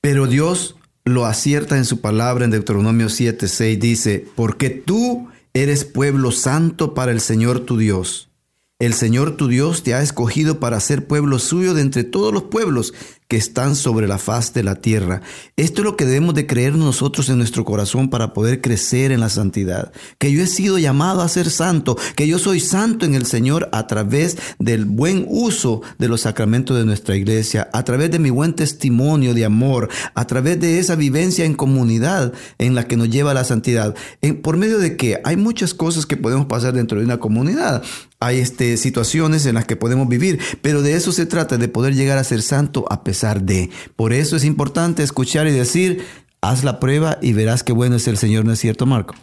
pero 0.01 0.27
Dios 0.27 0.75
lo 1.05 1.25
acierta 1.25 1.77
en 1.77 1.85
su 1.85 2.01
palabra 2.01 2.45
en 2.45 2.51
Deuteronomio 2.51 3.09
7, 3.09 3.47
6, 3.47 3.79
dice, 3.79 4.27
porque 4.35 4.70
tú 4.70 5.29
eres 5.55 5.85
pueblo 5.85 6.33
santo 6.33 6.95
para 6.95 7.12
el 7.12 7.20
Señor 7.20 7.61
tu 7.61 7.79
Dios. 7.79 8.33
El 8.81 8.95
Señor 8.95 9.37
tu 9.37 9.47
Dios 9.47 9.85
te 9.85 9.95
ha 9.95 10.03
escogido 10.03 10.59
para 10.59 10.81
ser 10.81 11.07
pueblo 11.07 11.39
suyo 11.39 11.75
de 11.75 11.83
entre 11.83 12.03
todos 12.03 12.35
los 12.35 12.43
pueblos 12.43 12.93
que 13.29 13.39
están 13.39 13.77
sobre 13.77 14.07
la 14.07 14.18
faz 14.18 14.53
de 14.53 14.62
la 14.62 14.75
tierra. 14.75 15.23
Esto 15.57 15.81
es 15.81 15.85
lo 15.87 15.97
que 15.97 16.05
debemos 16.05 16.35
de 16.35 16.47
creer 16.47 16.75
nosotros 16.75 17.31
en 17.31 17.39
nuestro 17.39 17.64
corazón 17.64 18.11
para 18.11 18.35
poder 18.35 18.61
crecer 18.61 19.11
en 19.11 19.20
la 19.20 19.31
santidad. 19.31 19.91
Que 20.18 20.31
yo 20.31 20.43
he 20.43 20.47
sido 20.47 20.79
llamado 20.79 21.23
a 21.23 21.29
ser 21.29 21.49
santo, 21.49 21.97
que 22.14 22.29
yo 22.29 22.39
soy 22.39 22.61
santo 22.61 23.07
en 23.07 23.14
el 23.14 23.25
Señor 23.25 23.70
a 23.73 23.87
través 23.87 24.37
del 24.59 24.85
buen 24.85 25.25
uso 25.29 25.81
de 25.99 26.09
los 26.09 26.23
sacramentos 26.23 26.77
de 26.77 26.85
nuestra 26.85 27.16
iglesia, 27.16 27.70
a 27.73 27.85
través 27.85 28.11
de 28.11 28.18
mi 28.18 28.29
buen 28.29 28.53
testimonio 28.53 29.33
de 29.33 29.47
amor, 29.47 29.89
a 30.14 30.27
través 30.27 30.61
de 30.61 30.79
esa 30.79 30.95
vivencia 30.95 31.47
en 31.47 31.55
comunidad 31.55 32.35
en 32.59 32.75
la 32.75 32.87
que 32.87 32.99
nos 32.99 33.09
lleva 33.09 33.31
a 33.31 33.35
la 33.35 33.45
santidad. 33.45 33.95
por 34.43 34.59
medio 34.59 34.79
de 34.79 34.97
que 34.99 35.20
hay 35.25 35.37
muchas 35.37 35.73
cosas 35.73 36.05
que 36.05 36.18
podemos 36.18 36.47
pasar 36.47 36.75
dentro 36.75 36.99
de 36.99 37.07
una 37.07 37.18
comunidad 37.18 37.83
hay 38.20 38.39
este, 38.39 38.77
situaciones 38.77 39.47
en 39.47 39.57
las 39.57 39.64
que 39.64 39.75
podemos 39.75 40.09
vivir, 40.09 40.39
pero 40.62 40.81
de 40.81 40.95
eso 40.95 41.11
se 41.11 41.27
trata, 41.27 41.59
de 41.59 41.66
poder 41.66 41.97
llegar 41.97 42.18
a 42.18 42.25
ser 42.25 42.41
santo 42.41 42.85
a 42.89 43.03
pesar 43.03 43.22
de. 43.23 43.70
Por 43.97 44.12
eso 44.12 44.37
es 44.37 44.45
importante 44.45 45.03
escuchar 45.03 45.47
y 45.47 45.53
decir, 45.53 46.05
haz 46.41 46.64
la 46.64 46.81
prueba 46.81 47.18
y 47.23 47.33
verás 47.33 47.62
qué 47.62 47.73
bueno 47.73 47.97
es 47.97 48.09
el 48.09 48.18
Señor, 48.18 48.45
¿no 48.45 48.53
es 48.53 48.59
cierto, 48.59 48.85
Marco? 48.85 49.14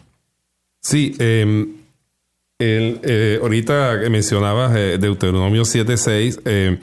Sí, 0.82 1.16
em, 1.20 1.74
eh, 2.60 3.40
ahorita 3.42 4.00
que 4.02 4.10
mencionabas 4.10 4.76
eh, 4.76 4.98
Deuteronomio 5.00 5.64
7.6, 5.64 6.42
eh, 6.46 6.80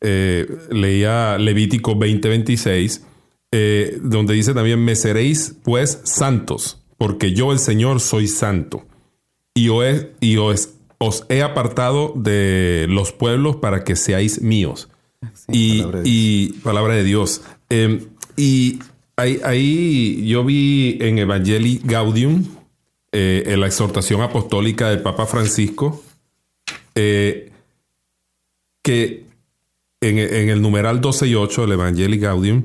eh, 0.00 0.46
leía 0.70 1.38
Levítico 1.38 1.94
20.26, 1.94 3.02
donde 4.02 4.34
dice 4.34 4.54
también, 4.54 4.82
me 4.84 4.96
seréis 4.96 5.56
pues 5.62 6.00
santos, 6.04 6.82
porque 6.96 7.32
yo 7.32 7.52
el 7.52 7.58
Señor 7.58 8.00
soy 8.00 8.28
santo, 8.28 8.86
y, 9.54 9.68
os, 9.68 10.06
y 10.20 10.36
os, 10.36 10.70
os 10.98 11.26
he 11.28 11.42
apartado 11.42 12.12
de 12.16 12.86
los 12.88 13.12
pueblos 13.12 13.56
para 13.56 13.84
que 13.84 13.96
seáis 13.96 14.40
míos 14.40 14.89
y, 15.48 16.52
palabra 16.60 16.94
de 16.94 17.04
Dios. 17.04 17.42
Em, 17.68 18.06
y 18.36 18.78
ahí, 19.16 20.26
yo 20.26 20.44
vi 20.44 20.98
en 21.00 21.18
Evangelii 21.18 21.80
Gaudium, 21.84 22.44
eh, 23.12 23.44
en 23.46 23.60
la 23.60 23.66
exhortación 23.66 24.22
apostólica 24.22 24.88
del 24.88 25.02
Papa 25.02 25.26
Francisco, 25.26 26.02
eh, 26.94 27.50
que 28.82 29.26
en, 30.00 30.18
el 30.18 30.62
numeral 30.62 31.00
12 31.00 31.28
y 31.28 31.34
8 31.34 31.62
del 31.62 31.72
Evangelii 31.72 32.18
Gaudium, 32.18 32.64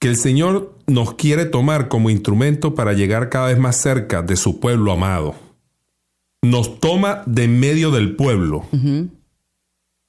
que 0.00 0.08
el 0.08 0.16
Señor 0.16 0.76
nos 0.86 1.14
quiere 1.14 1.44
tomar 1.46 1.88
como 1.88 2.10
instrumento 2.10 2.74
para 2.74 2.92
llegar 2.92 3.30
cada 3.30 3.48
vez 3.48 3.58
más 3.58 3.80
cerca 3.80 4.22
de 4.22 4.36
su 4.36 4.58
pueblo 4.60 4.92
amado. 4.92 5.34
Nos 6.42 6.78
toma 6.78 7.22
de 7.24 7.48
medio 7.48 7.90
del 7.90 8.16
pueblo 8.16 8.66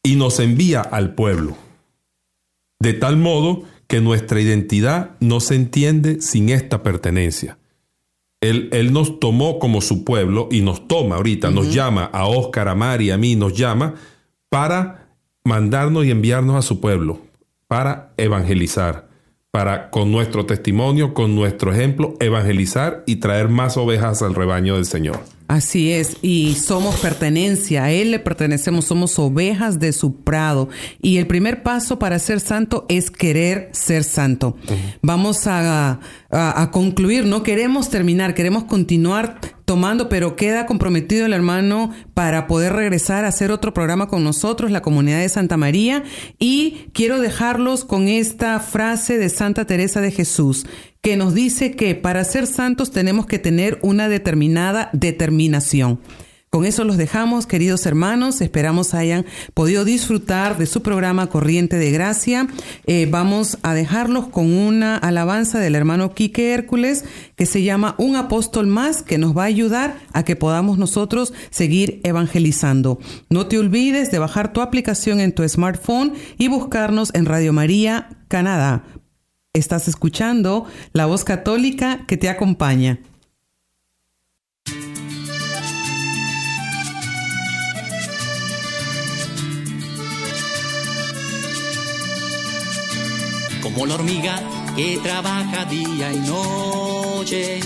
y 0.06 0.16
nos 0.16 0.40
envía 0.40 0.82
al 0.82 1.16
pueblo. 1.16 1.58
De 2.80 2.94
tal 2.94 3.18
modo 3.18 3.64
que 3.88 4.00
nuestra 4.00 4.40
identidad 4.40 5.12
no 5.20 5.40
se 5.40 5.56
entiende 5.56 6.22
sin 6.22 6.50
esta 6.50 6.84
pertenencia. 6.84 7.58
Él, 8.40 8.70
él 8.72 8.94
nos 8.94 9.20
tomó 9.20 9.58
como 9.58 9.82
su 9.82 10.04
pueblo 10.04 10.48
y 10.52 10.62
nos 10.62 10.88
toma 10.88 11.16
ahorita, 11.16 11.50
nos 11.50 11.74
llama 11.74 12.06
a 12.06 12.28
Oscar, 12.28 12.68
a 12.68 12.76
Mari, 12.76 13.10
a 13.10 13.18
mí, 13.18 13.36
nos 13.36 13.58
llama 13.58 13.96
para 14.50 15.10
mandarnos 15.44 16.06
y 16.06 16.12
enviarnos 16.12 16.56
a 16.56 16.62
su 16.62 16.80
pueblo, 16.80 17.22
para 17.68 18.14
evangelizar, 18.18 19.08
para 19.50 19.90
con 19.90 20.12
nuestro 20.12 20.46
testimonio, 20.46 21.16
con 21.16 21.34
nuestro 21.34 21.74
ejemplo, 21.74 22.14
evangelizar 22.20 23.04
y 23.08 23.16
traer 23.16 23.50
más 23.50 23.78
ovejas 23.78 24.22
al 24.22 24.36
rebaño 24.36 24.76
del 24.76 24.86
Señor. 24.86 25.35
Así 25.48 25.92
es, 25.92 26.18
y 26.24 26.56
somos 26.56 26.96
pertenencia, 26.96 27.84
a 27.84 27.92
Él 27.92 28.10
le 28.10 28.18
pertenecemos, 28.18 28.86
somos 28.86 29.20
ovejas 29.20 29.80
de 29.80 29.94
su 29.94 30.16
prado. 30.16 30.70
Y 31.04 31.18
el 31.18 31.28
primer 31.28 31.62
paso 31.62 32.00
para 32.00 32.18
ser 32.18 32.40
santo 32.40 32.88
es 32.90 33.12
querer 33.12 33.70
ser 33.72 34.04
santo. 34.04 34.58
Vamos 35.04 35.46
a, 35.46 36.00
a, 36.32 36.72
concluir, 36.72 37.26
no 37.26 37.44
queremos 37.44 37.92
terminar, 37.92 38.34
queremos 38.34 38.64
continuar 38.64 39.40
tomando, 39.66 40.10
pero 40.10 40.36
queda 40.36 40.66
comprometido 40.66 41.28
el 41.28 41.34
hermano 41.34 41.92
para 42.16 42.48
poder 42.48 42.74
regresar 42.74 43.24
a 43.24 43.28
hacer 43.28 43.52
otro 43.52 43.72
programa 43.72 44.08
con 44.08 44.24
nosotros, 44.24 44.72
la 44.72 44.82
comunidad 44.82 45.20
de 45.20 45.30
Santa 45.30 45.58
María. 45.58 46.04
Y 46.40 46.90
quiero 46.94 47.20
dejarlos 47.20 47.86
con 47.86 48.08
esta 48.08 48.60
frase 48.60 49.20
de 49.20 49.30
Santa 49.30 49.66
Teresa 49.66 50.02
de 50.02 50.12
Jesús 50.12 50.66
que 51.06 51.18
nos 51.18 51.36
dice 51.36 51.74
que 51.74 51.94
para 51.94 52.24
ser 52.24 52.48
santos 52.48 52.90
tenemos 52.90 53.28
que 53.28 53.38
tener 53.38 53.78
una 53.84 54.10
determinada 54.10 54.90
determinación. 54.92 56.00
Con 56.50 56.66
eso 56.66 56.84
los 56.84 56.98
dejamos, 56.98 57.46
queridos 57.46 57.86
hermanos. 57.86 58.42
Esperamos 58.42 58.96
hayan 58.96 59.24
podido 59.54 59.86
disfrutar 59.86 60.58
de 60.58 60.66
su 60.66 60.82
programa 60.82 61.28
Corriente 61.28 61.78
de 61.78 61.92
Gracia. 61.92 62.48
Eh, 62.88 63.08
vamos 63.08 63.60
a 63.62 63.76
dejarlos 63.76 64.30
con 64.30 64.52
una 64.52 64.98
alabanza 64.98 65.60
del 65.60 65.76
hermano 65.76 66.16
Quique 66.16 66.56
Hércules 66.56 67.06
que 67.36 67.46
se 67.46 67.62
llama 67.62 67.94
Un 68.00 68.16
apóstol 68.16 68.66
más 68.66 69.04
que 69.04 69.20
nos 69.20 69.38
va 69.38 69.44
a 69.44 69.46
ayudar 69.46 70.00
a 70.12 70.24
que 70.24 70.36
podamos 70.36 70.80
nosotros 70.80 71.34
seguir 71.52 72.02
evangelizando. 72.04 72.98
No 73.30 73.46
te 73.46 73.60
olvides 73.60 74.10
de 74.10 74.18
bajar 74.18 74.54
tu 74.54 74.62
aplicación 74.62 75.20
en 75.20 75.36
tu 75.36 75.48
smartphone 75.48 76.14
y 76.40 76.48
buscarnos 76.48 77.14
en 77.14 77.28
Radio 77.28 77.54
María 77.54 78.10
Canadá 78.28 78.84
Estás 79.56 79.88
escuchando 79.88 80.66
la 80.92 81.06
voz 81.06 81.24
católica 81.24 82.02
que 82.08 82.18
te 82.18 82.28
acompaña. 82.28 83.00
Como 93.64 93.86
la 93.86 93.96
hormiga 93.96 94.44
que 94.76 95.00
trabaja 95.02 95.64
día 95.64 96.12
y 96.12 96.20
noche, 96.20 97.62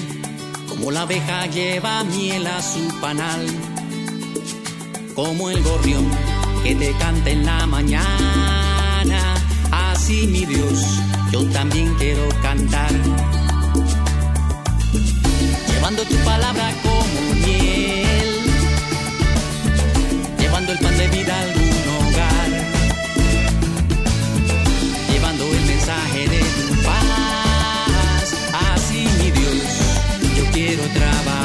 como 0.67 0.91
la 0.91 1.01
abeja 1.01 1.47
lleva 1.47 2.03
miel 2.03 2.45
a 2.45 2.61
su 2.61 2.87
panal, 3.01 3.47
como 5.15 5.49
el 5.49 5.63
gorrión 5.63 6.07
que 6.63 6.75
te 6.75 6.91
canta 6.99 7.31
en 7.31 7.47
la 7.47 7.65
mañana, 7.65 9.33
así 9.71 10.27
mi 10.27 10.45
Dios 10.45 10.99
yo 11.31 11.43
también 11.49 11.93
quiero 11.95 12.27
cantar. 12.41 12.91
Llevando 15.67 16.03
tu 16.03 16.15
palabra 16.17 16.71
como 16.83 17.33
miel, 17.45 18.29
llevando 20.39 20.71
el 20.71 20.79
pan 20.79 20.97
de 20.97 21.07
vida 21.07 21.35
a 21.35 21.41
algún 21.41 21.69
hogar, 21.97 22.49
llevando 25.11 25.43
el 25.45 25.65
mensaje 25.65 26.27
de 26.27 26.39
tu 26.39 26.83
paz. 26.83 28.35
Así, 28.73 29.07
mi 29.19 29.31
Dios, 29.31 29.63
yo 30.37 30.45
quiero 30.51 30.83
trabajar. 30.93 31.38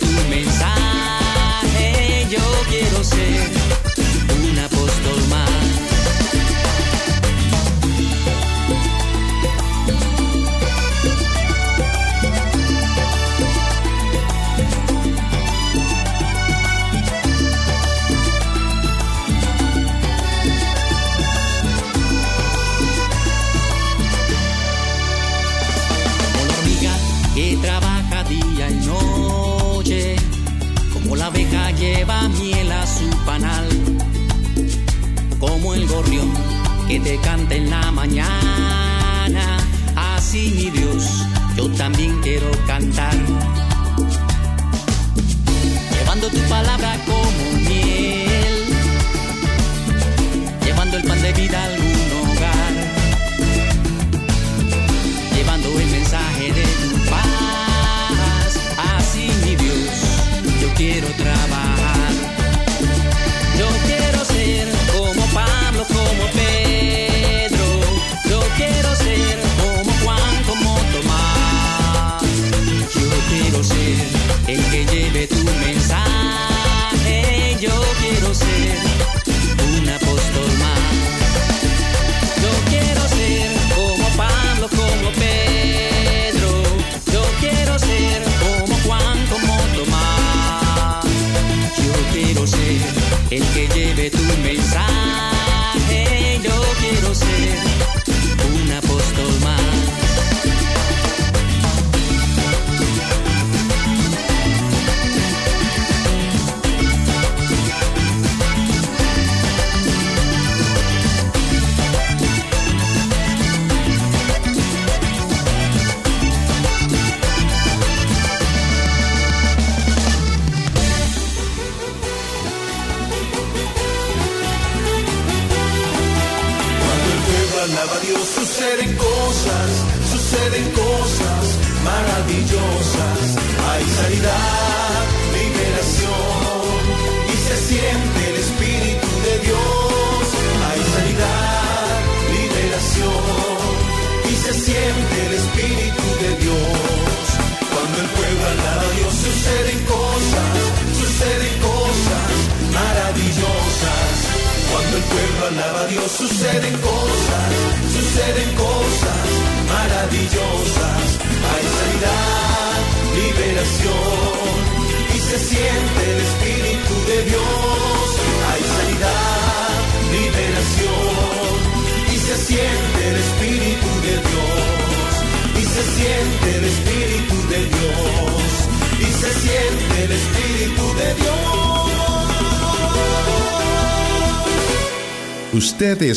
Tu 0.00 0.28
mensaje. 0.28 0.79
te 37.02 37.16
cante 37.18 37.56
en 37.56 37.70
la 37.70 37.90
mañana. 37.90 39.58
Así 39.96 40.52
mi 40.56 40.70
Dios, 40.70 41.04
yo 41.56 41.68
también 41.70 42.20
quiero 42.22 42.50
cantar. 42.66 43.14
Llevando 45.92 46.28
tu 46.28 46.40
palabra 46.48 46.96
con 47.06 47.19